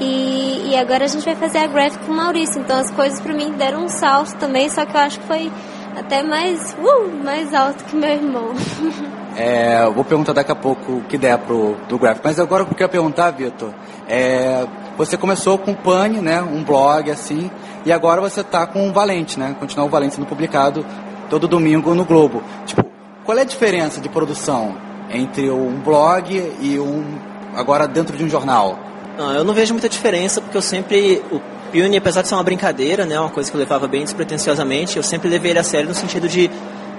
E, 0.00 0.70
e 0.70 0.76
agora 0.76 1.04
a 1.04 1.08
gente 1.08 1.24
vai 1.24 1.36
fazer 1.36 1.58
a 1.58 1.66
graphic 1.66 2.04
com 2.04 2.12
o 2.12 2.16
Maurício. 2.16 2.60
Então 2.60 2.78
as 2.78 2.90
coisas 2.90 3.20
pra 3.20 3.32
mim 3.32 3.52
deram 3.52 3.84
um 3.84 3.88
salto 3.88 4.34
também, 4.36 4.68
só 4.68 4.84
que 4.84 4.94
eu 4.94 5.00
acho 5.00 5.20
que 5.20 5.26
foi 5.26 5.50
até 5.96 6.22
mais, 6.22 6.76
uh, 6.78 7.24
mais 7.24 7.54
alto 7.54 7.84
que 7.84 7.96
meu 7.96 8.10
irmão. 8.10 8.52
É, 9.36 9.84
vou 9.90 10.04
perguntar 10.04 10.32
daqui 10.32 10.52
a 10.52 10.54
pouco 10.54 10.92
o 10.92 11.00
que 11.02 11.18
der 11.18 11.36
pro, 11.38 11.76
do 11.88 11.98
gráfico. 11.98 12.24
Mas 12.24 12.38
agora 12.38 12.62
o 12.62 12.66
que 12.66 12.72
eu 12.72 12.78
quero 12.78 12.90
perguntar, 12.90 13.32
Vitor, 13.32 13.74
é, 14.08 14.64
você 14.96 15.16
começou 15.16 15.58
com 15.58 15.72
o 15.72 15.76
Pane, 15.76 16.20
né, 16.20 16.40
um 16.40 16.62
blog 16.62 17.10
assim, 17.10 17.50
e 17.84 17.92
agora 17.92 18.20
você 18.20 18.44
tá 18.44 18.64
com 18.64 18.88
o 18.88 18.92
Valente, 18.92 19.38
né, 19.38 19.56
continuar 19.58 19.86
o 19.86 19.88
Valente 19.88 20.14
sendo 20.14 20.26
publicado 20.26 20.86
todo 21.28 21.48
domingo 21.48 21.94
no 21.94 22.04
Globo. 22.04 22.42
Tipo, 22.66 22.84
qual 23.24 23.38
é 23.38 23.42
a 23.42 23.44
diferença 23.44 24.00
de 24.00 24.08
produção 24.08 24.76
entre 25.10 25.50
um 25.50 25.80
blog 25.80 26.34
e 26.60 26.78
um, 26.78 27.18
agora 27.54 27.86
dentro 27.88 28.16
de 28.16 28.24
um 28.24 28.28
jornal? 28.28 28.78
Não, 29.16 29.32
eu 29.32 29.44
não 29.44 29.54
vejo 29.54 29.72
muita 29.72 29.88
diferença 29.88 30.40
porque 30.40 30.56
eu 30.56 30.62
sempre. 30.62 31.22
O 31.30 31.40
Pune, 31.72 31.96
apesar 31.96 32.22
de 32.22 32.28
ser 32.28 32.34
uma 32.34 32.42
brincadeira, 32.42 33.04
né, 33.04 33.18
uma 33.18 33.30
coisa 33.30 33.50
que 33.50 33.56
eu 33.56 33.58
levava 33.58 33.88
bem 33.88 34.04
despretensiosamente, 34.04 34.96
eu 34.96 35.02
sempre 35.02 35.28
levei 35.28 35.50
ele 35.50 35.58
a 35.58 35.64
sério 35.64 35.88
no 35.88 35.94
sentido 35.94 36.28
de 36.28 36.48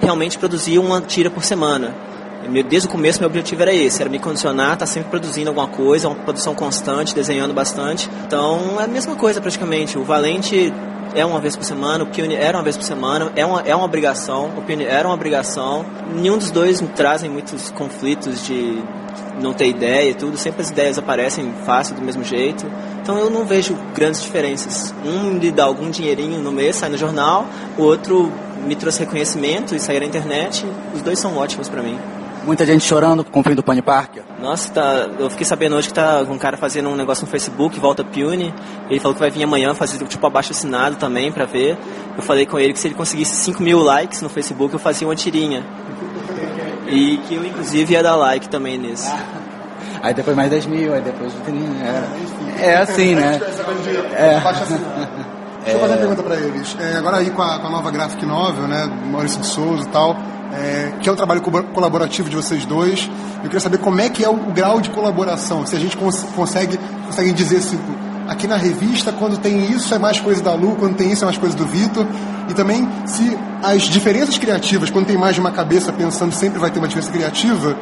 realmente 0.02 0.38
produzir 0.38 0.78
uma 0.78 1.00
tira 1.00 1.30
por 1.30 1.42
semana. 1.42 1.94
Desde 2.68 2.86
o 2.86 2.90
começo, 2.90 3.18
meu 3.18 3.28
objetivo 3.28 3.62
era 3.62 3.74
esse: 3.74 4.00
era 4.02 4.10
me 4.10 4.18
condicionar, 4.18 4.74
estar 4.74 4.86
sempre 4.86 5.10
produzindo 5.10 5.48
alguma 5.48 5.66
coisa, 5.66 6.08
uma 6.08 6.16
produção 6.16 6.54
constante, 6.54 7.14
desenhando 7.14 7.54
bastante. 7.54 8.08
Então 8.26 8.78
é 8.78 8.84
a 8.84 8.86
mesma 8.86 9.16
coisa 9.16 9.40
praticamente. 9.40 9.98
O 9.98 10.04
Valente 10.04 10.72
é 11.16 11.24
uma 11.24 11.40
vez 11.40 11.56
por 11.56 11.64
semana, 11.64 12.04
o 12.04 12.06
Pune 12.06 12.34
era 12.34 12.56
uma 12.56 12.62
vez 12.62 12.76
por 12.76 12.84
semana, 12.84 13.32
é 13.34 13.44
uma, 13.44 13.60
é 13.62 13.74
uma 13.74 13.84
obrigação, 13.84 14.50
o 14.56 14.62
Pune 14.62 14.84
era 14.84 15.08
uma 15.08 15.14
obrigação. 15.14 15.84
Nenhum 16.14 16.36
dos 16.36 16.50
dois 16.50 16.80
trazem 16.94 17.30
muitos 17.30 17.70
conflitos 17.70 18.46
de 18.46 18.82
não 19.40 19.52
ter 19.52 19.68
ideia 19.68 20.10
e 20.10 20.14
tudo, 20.14 20.36
sempre 20.36 20.62
as 20.62 20.70
ideias 20.70 20.98
aparecem 20.98 21.52
fácil 21.64 21.94
do 21.94 22.02
mesmo 22.02 22.22
jeito. 22.22 22.70
Então 23.00 23.18
eu 23.18 23.30
não 23.30 23.44
vejo 23.46 23.76
grandes 23.94 24.22
diferenças. 24.22 24.94
Um 25.04 25.32
me 25.32 25.50
dá 25.50 25.64
algum 25.64 25.90
dinheirinho 25.90 26.38
no 26.40 26.52
mês, 26.52 26.76
sai 26.76 26.90
no 26.90 26.98
jornal, 26.98 27.46
o 27.78 27.82
outro 27.82 28.30
me 28.66 28.76
trouxe 28.76 29.00
reconhecimento 29.00 29.74
e 29.74 29.80
sair 29.80 30.00
na 30.00 30.06
internet. 30.06 30.66
Os 30.94 31.02
dois 31.02 31.18
são 31.18 31.36
ótimos 31.36 31.68
pra 31.68 31.82
mim. 31.82 31.98
Muita 32.46 32.64
gente 32.64 32.84
chorando 32.84 33.24
com 33.24 33.40
o 33.40 33.42
fim 33.42 33.56
do 33.56 33.62
Pane 33.62 33.82
Parker? 33.82 34.22
Nossa, 34.40 34.72
tá, 34.72 35.08
eu 35.18 35.28
fiquei 35.28 35.44
sabendo 35.44 35.74
hoje 35.74 35.88
que 35.88 35.94
tá 35.94 36.24
um 36.30 36.38
cara 36.38 36.56
fazendo 36.56 36.88
um 36.88 36.94
negócio 36.94 37.24
no 37.24 37.30
Facebook, 37.30 37.80
Volta 37.80 38.04
Pune. 38.04 38.54
Ele 38.88 39.00
falou 39.00 39.14
que 39.14 39.20
vai 39.20 39.32
vir 39.32 39.42
amanhã 39.42 39.74
fazer 39.74 39.98
tipo 40.06 40.24
abaixo 40.24 40.52
assinado 40.52 40.94
também 40.94 41.32
pra 41.32 41.44
ver. 41.44 41.76
Eu 42.16 42.22
falei 42.22 42.46
com 42.46 42.56
ele 42.56 42.72
que 42.72 42.78
se 42.78 42.86
ele 42.86 42.94
conseguisse 42.94 43.34
5 43.34 43.60
mil 43.60 43.80
likes 43.80 44.22
no 44.22 44.28
Facebook, 44.28 44.72
eu 44.72 44.78
fazia 44.78 45.08
uma 45.08 45.16
tirinha. 45.16 45.66
E 46.86 47.16
que 47.26 47.34
eu, 47.34 47.44
inclusive, 47.44 47.94
ia 47.94 48.02
dar 48.02 48.14
like 48.14 48.48
também 48.48 48.78
nesse. 48.78 49.12
Aí 50.00 50.14
depois 50.14 50.36
mais 50.36 50.48
10 50.48 50.66
mil, 50.66 50.94
aí 50.94 51.02
depois 51.02 51.32
é, 52.60 52.70
é 52.70 52.76
assim, 52.76 53.16
né? 53.16 53.40
É. 54.14 54.40
Deixa 55.66 55.78
eu 55.78 55.80
fazer 55.80 55.94
uma 55.94 55.98
pergunta 55.98 56.22
para 56.22 56.36
eles. 56.36 56.76
É, 56.78 56.96
agora 56.96 57.16
aí 57.16 57.30
com 57.30 57.42
a, 57.42 57.58
com 57.58 57.66
a, 57.66 57.70
nova 57.70 57.90
graphic 57.90 58.24
novel, 58.24 58.68
né, 58.68 58.88
Maurício 59.10 59.40
de 59.40 59.48
Souza 59.48 59.82
e 59.82 59.90
tal, 59.90 60.16
é, 60.56 60.92
que 61.00 61.08
é 61.08 61.12
um 61.12 61.16
trabalho 61.16 61.40
co 61.40 61.50
colaborativo 61.64 62.28
de 62.28 62.36
vocês 62.36 62.64
dois, 62.64 63.10
eu 63.36 63.42
queria 63.42 63.60
saber 63.60 63.78
como 63.78 64.00
é 64.00 64.08
que 64.08 64.24
é 64.24 64.28
o, 64.28 64.34
o 64.34 64.52
grau 64.52 64.80
de 64.80 64.90
colaboração, 64.90 65.66
se 65.66 65.76
a 65.76 65.78
gente 65.78 65.96
cons 65.96 66.24
consegue, 66.34 66.78
dizer 67.34 67.58
assim, 67.58 67.78
aqui 68.28 68.46
na 68.46 68.56
revista, 68.56 69.12
quando 69.12 69.38
tem 69.38 69.70
isso 69.70 69.94
é 69.94 69.98
mais 69.98 70.18
coisa 70.20 70.42
da 70.42 70.54
Lu, 70.54 70.76
quando 70.76 70.96
tem 70.96 71.12
isso 71.12 71.24
é 71.24 71.26
mais 71.26 71.38
coisa 71.38 71.56
do 71.56 71.66
Vitor, 71.66 72.06
e 72.48 72.54
também 72.54 72.88
se 73.06 73.36
as 73.62 73.82
diferenças 73.82 74.38
criativas, 74.38 74.90
quando 74.90 75.06
tem 75.06 75.16
mais 75.16 75.34
de 75.34 75.40
uma 75.40 75.50
cabeça 75.50 75.92
pensando, 75.92 76.32
sempre 76.32 76.58
vai 76.58 76.70
ter 76.70 76.78
uma 76.78 76.88
diferença 76.88 77.12
criativa, 77.12 77.76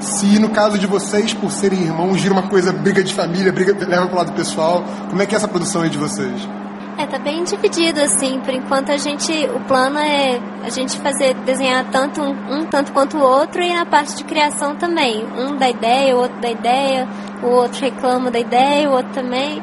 se 0.00 0.38
no 0.38 0.48
caso 0.48 0.78
de 0.78 0.86
vocês, 0.86 1.34
por 1.34 1.50
serem 1.50 1.80
irmãos, 1.82 2.18
gira 2.18 2.32
uma 2.32 2.48
coisa, 2.48 2.72
briga 2.72 3.04
de 3.04 3.12
família, 3.12 3.52
briga, 3.52 3.76
leva 3.86 4.06
pro 4.06 4.16
lado 4.16 4.32
pessoal, 4.32 4.84
como 5.10 5.20
é 5.20 5.26
que 5.26 5.34
é 5.34 5.36
essa 5.36 5.48
produção 5.48 5.82
aí 5.82 5.90
de 5.90 5.98
vocês? 5.98 6.59
É, 7.00 7.06
tá 7.06 7.18
bem 7.18 7.42
dividido, 7.44 7.98
assim. 7.98 8.40
Por 8.40 8.52
enquanto 8.52 8.90
a 8.90 8.98
gente. 8.98 9.32
O 9.54 9.60
plano 9.60 9.98
é 9.98 10.38
a 10.62 10.68
gente 10.68 10.98
fazer, 11.00 11.32
desenhar 11.46 11.90
tanto 11.90 12.20
um, 12.20 12.58
um 12.58 12.66
tanto 12.66 12.92
quanto 12.92 13.16
o 13.16 13.22
outro 13.22 13.62
e 13.62 13.72
na 13.72 13.86
parte 13.86 14.16
de 14.16 14.24
criação 14.24 14.76
também. 14.76 15.24
Um 15.24 15.56
da 15.56 15.70
ideia, 15.70 16.14
o 16.14 16.20
outro 16.20 16.38
da 16.40 16.50
ideia, 16.50 17.08
o 17.42 17.46
outro 17.46 17.80
reclama 17.80 18.30
da 18.30 18.38
ideia, 18.38 18.90
o 18.90 18.92
outro 18.92 19.14
também. 19.14 19.62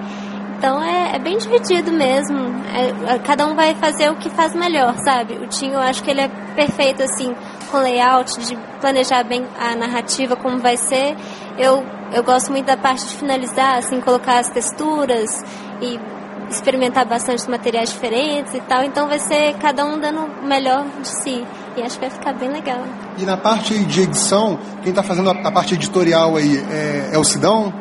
Então 0.58 0.82
é, 0.82 1.16
é 1.16 1.20
bem 1.20 1.38
dividido 1.38 1.92
mesmo. 1.92 2.40
É, 2.74 3.20
cada 3.20 3.46
um 3.46 3.54
vai 3.54 3.76
fazer 3.76 4.10
o 4.10 4.16
que 4.16 4.32
faz 4.32 4.56
melhor, 4.56 4.96
sabe? 5.06 5.36
O 5.36 5.46
Tinho 5.46 5.74
eu 5.74 5.82
acho 5.82 6.02
que 6.02 6.10
ele 6.10 6.22
é 6.22 6.30
perfeito, 6.56 7.04
assim, 7.04 7.36
com 7.70 7.78
layout, 7.78 8.40
de 8.40 8.58
planejar 8.82 9.24
bem 9.24 9.46
a 9.60 9.76
narrativa, 9.76 10.36
como 10.36 10.58
vai 10.58 10.76
ser. 10.76 11.16
Eu, 11.56 11.86
eu 12.12 12.24
gosto 12.24 12.52
muito 12.52 12.66
da 12.66 12.78
parte 12.78 13.06
de 13.06 13.14
finalizar, 13.14 13.78
assim, 13.78 14.02
colocar 14.02 14.40
as 14.40 14.50
texturas 14.50 15.44
e 15.80 16.00
experimentar 16.50 17.06
bastante 17.06 17.50
materiais 17.50 17.92
diferentes 17.92 18.54
e 18.54 18.62
tal. 18.62 18.84
Então 18.84 19.08
vai 19.08 19.20
ser 19.20 19.54
cada 19.56 19.86
um 19.86 20.00
dando 20.00 20.22
o 20.22 20.48
melhor 20.48 20.86
de 21.02 21.08
si. 21.08 21.46
E 21.76 21.82
acho 21.82 21.96
que 21.96 22.02
vai 22.02 22.10
ficar 22.10 22.34
bem 22.34 22.50
legal. 22.50 22.82
E 23.18 23.24
na 23.24 23.38
parte 23.38 23.78
de 23.86 24.02
edição, 24.02 24.60
quem 24.82 24.90
está 24.90 25.04
fazendo 25.04 25.30
a, 25.30 25.52
parte 25.52 25.76
editorial 25.76 26.36
aí 26.36 26.58
é, 26.72 27.10
é 27.14 27.18
o 27.18 27.24
Sidão? 27.24 27.72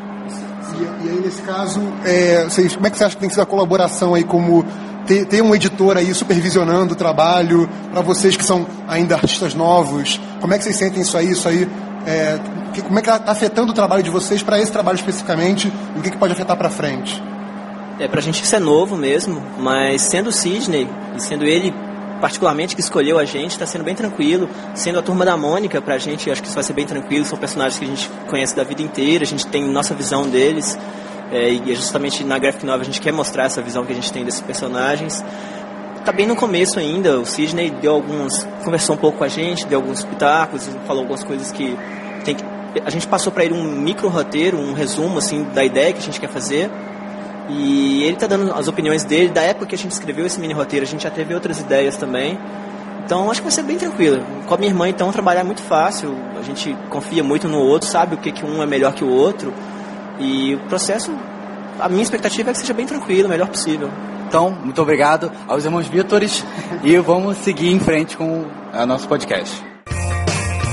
E, 0.75 1.07
e, 1.07 1.11
aí, 1.11 1.21
nesse 1.25 1.41
caso, 1.43 1.81
é, 2.05 2.45
vocês, 2.45 2.75
como 2.75 2.87
é 2.87 2.91
que 2.91 2.99
você 2.99 3.05
acha 3.05 3.15
que 3.15 3.21
tem 3.21 3.31
ser 3.31 3.41
a 3.41 3.47
colaboração 3.47 4.15
aí 4.15 4.25
como 4.25 4.65
ter, 5.07 5.25
ter 5.25 5.41
um 5.41 5.55
editor 5.55 5.97
aí 5.97 6.13
supervisionando 6.13 6.93
o 6.93 6.97
trabalho, 6.97 7.67
para 7.91 8.03
vocês 8.03 8.37
que 8.37 8.45
são 8.45 8.67
ainda 8.87 9.15
artistas 9.15 9.55
novos, 9.55 10.21
como 10.41 10.53
é 10.53 10.59
que 10.59 10.65
vocês 10.65 10.77
sentem 10.77 11.01
isso 11.01 11.17
aí? 11.17 11.31
Isso 11.31 11.49
aí 11.49 11.67
é, 12.07 12.39
que, 12.77 12.83
como 12.83 12.99
é 12.99 13.03
que 13.03 13.11
está 13.11 13.33
afetando 13.33 13.73
o 13.73 13.75
trabalho 13.75 14.03
de 14.03 14.11
vocês 14.11 14.43
para 14.43 14.61
esse 14.61 14.71
trabalho 14.71 14.97
especificamente 14.97 15.73
e 15.95 15.99
o 15.99 16.03
que, 16.03 16.11
que 16.11 16.19
pode 16.19 16.33
afetar 16.33 16.57
para 16.57 16.69
frente? 16.69 17.23
É, 17.99 18.07
pra 18.07 18.21
gente 18.21 18.43
isso 18.43 18.55
é 18.55 18.59
novo 18.59 18.97
mesmo, 18.97 19.43
mas 19.59 20.03
sendo 20.03 20.29
o 20.29 20.33
Sidney, 20.33 20.89
e 21.17 21.21
sendo 21.21 21.45
ele 21.45 21.73
particularmente 22.21 22.75
que 22.75 22.81
escolheu 22.81 23.19
a 23.19 23.25
gente, 23.25 23.53
está 23.53 23.67
sendo 23.67 23.85
bem 23.85 23.95
tranquilo. 23.95 24.49
Sendo 24.75 24.99
a 24.99 25.03
turma 25.03 25.25
da 25.25 25.37
Mônica, 25.37 25.81
pra 25.81 25.99
gente, 25.99 26.31
acho 26.31 26.43
que 26.43 26.49
isso 26.49 26.55
vai 26.55 26.65
ser 26.65 26.73
bem 26.73 26.87
tranquilo. 26.87 27.25
São 27.25 27.39
personagens 27.39 27.79
que 27.79 27.85
a 27.85 27.89
gente 27.89 28.11
conhece 28.29 28.55
da 28.55 28.65
vida 28.65 28.83
inteira, 28.83 29.25
a 29.25 29.27
gente 29.27 29.47
tem 29.47 29.65
nossa 29.65 29.95
visão 29.95 30.29
deles. 30.29 30.79
É, 31.31 31.51
e 31.51 31.73
é 31.73 31.75
justamente 31.75 32.23
na 32.23 32.39
Graphic 32.39 32.65
Novel 32.65 32.83
a 32.83 32.85
gente 32.85 33.01
quer 33.01 33.13
mostrar 33.13 33.45
essa 33.45 33.61
visão 33.61 33.85
que 33.85 33.93
a 33.93 33.95
gente 33.95 34.13
tem 34.13 34.25
desses 34.25 34.41
personagens. 34.41 35.25
Tá 36.05 36.13
bem 36.13 36.27
no 36.27 36.37
começo 36.37 36.79
ainda, 36.79 37.19
o 37.19 37.27
Sidney 37.27 37.71
deu 37.71 37.93
alguns. 37.93 38.47
conversou 38.63 38.95
um 38.95 38.99
pouco 38.99 39.19
com 39.19 39.25
a 39.25 39.29
gente, 39.29 39.67
deu 39.67 39.81
alguns 39.81 40.05
pitacos, 40.05 40.69
falou 40.87 41.03
algumas 41.03 41.25
coisas 41.25 41.51
que 41.51 41.77
tem 42.25 42.35
que. 42.35 42.45
A 42.85 42.91
gente 42.91 43.09
passou 43.09 43.33
para 43.33 43.45
ele 43.45 43.55
um 43.55 43.65
micro 43.65 44.09
roteiro, 44.09 44.57
um 44.57 44.73
resumo 44.73 45.19
assim 45.19 45.45
da 45.55 45.65
ideia 45.65 45.93
que 45.93 45.99
a 45.99 46.03
gente 46.03 46.21
quer 46.21 46.29
fazer. 46.29 46.71
E 47.49 48.03
ele 48.03 48.15
está 48.15 48.27
dando 48.27 48.53
as 48.53 48.69
opiniões 48.69 49.05
dele. 49.05 49.31
Da 49.31 49.43
época 49.43 49.67
que 49.67 49.75
a 49.75 49.79
gente 49.79 49.93
escreveu 49.93 50.27
esse 50.27 50.41
mini 50.41 50.53
roteiro, 50.53 50.85
a 50.85 50.89
gente 50.89 51.03
já 51.03 51.11
teve 51.11 51.35
outras 51.35 51.61
ideias 51.61 51.97
também. 51.97 52.39
Então 53.05 53.31
acho 53.31 53.41
que 53.41 53.45
vai 53.45 53.53
ser 53.53 53.63
bem 53.63 53.77
tranquilo. 53.77 54.25
Com 54.47 54.55
a 54.55 54.57
minha 54.57 54.71
irmã, 54.71 54.89
então, 54.89 55.13
trabalhar 55.13 55.41
é 55.41 55.45
muito 55.45 55.63
fácil. 55.63 56.15
A 56.39 56.43
gente 56.43 56.77
confia 56.91 57.23
muito 57.23 57.49
no 57.49 57.59
outro, 57.59 57.89
sabe 57.89 58.17
o 58.17 58.19
que, 58.19 58.33
que 58.33 58.45
um 58.45 58.63
é 58.63 58.67
melhor 58.67 58.93
que 58.95 59.05
o 59.05 59.09
outro. 59.09 59.55
E 60.19 60.55
o 60.55 60.61
processo, 60.69 61.13
a 61.79 61.89
minha 61.89 62.03
expectativa 62.03 62.51
é 62.51 62.53
que 62.53 62.59
seja 62.59 62.75
bem 62.75 62.87
tranquilo, 62.87 63.27
o 63.27 63.31
melhor 63.31 63.49
possível. 63.49 63.91
Então, 64.29 64.51
muito 64.51 64.83
obrigado 64.83 65.31
aos 65.47 65.65
irmãos 65.65 65.87
Vítores 65.87 66.45
e 66.83 66.97
vamos 66.99 67.37
seguir 67.39 67.71
em 67.71 67.79
frente 67.79 68.17
com 68.17 68.45
o 68.75 68.87
nosso 68.87 69.07
podcast. 69.07 69.66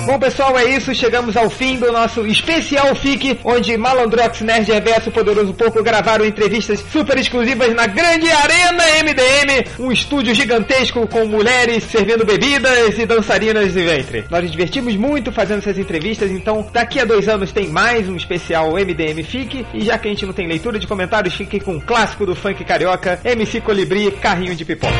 Bom, 0.05 0.19
pessoal, 0.19 0.57
é 0.59 0.65
isso. 0.65 0.93
Chegamos 0.93 1.37
ao 1.37 1.49
fim 1.49 1.77
do 1.77 1.89
nosso 1.89 2.27
especial 2.27 2.93
FIC, 2.93 3.39
onde 3.43 3.77
Malandrox, 3.77 4.41
Nerd 4.41 4.69
Reverso 4.69 5.09
Poderoso 5.11 5.53
Pouco 5.53 5.81
gravaram 5.81 6.25
entrevistas 6.25 6.83
super 6.91 7.17
exclusivas 7.17 7.73
na 7.73 7.87
grande 7.87 8.29
Arena 8.29 8.83
MDM, 9.01 9.69
um 9.79 9.91
estúdio 9.91 10.35
gigantesco 10.35 11.07
com 11.07 11.25
mulheres 11.25 11.85
servindo 11.85 12.25
bebidas 12.25 12.99
e 12.99 13.05
dançarinas 13.05 13.73
de 13.73 13.81
ventre. 13.81 14.25
Nós 14.29 14.43
nos 14.43 14.51
divertimos 14.51 14.95
muito 14.97 15.31
fazendo 15.31 15.59
essas 15.59 15.77
entrevistas, 15.77 16.29
então 16.31 16.67
daqui 16.73 16.99
a 16.99 17.05
dois 17.05 17.29
anos 17.29 17.53
tem 17.53 17.69
mais 17.69 18.09
um 18.09 18.17
especial 18.17 18.73
MDM 18.73 19.23
FIC, 19.23 19.65
e 19.73 19.81
já 19.81 19.97
que 19.97 20.09
a 20.09 20.11
gente 20.11 20.25
não 20.25 20.33
tem 20.33 20.47
leitura 20.47 20.77
de 20.77 20.85
comentários, 20.85 21.33
fique 21.33 21.61
com 21.61 21.77
o 21.77 21.81
clássico 21.81 22.25
do 22.25 22.35
funk 22.35 22.63
carioca, 22.65 23.21
MC 23.23 23.61
Colibri, 23.61 24.11
Carrinho 24.11 24.53
de 24.53 24.65
Pipoca. 24.65 24.93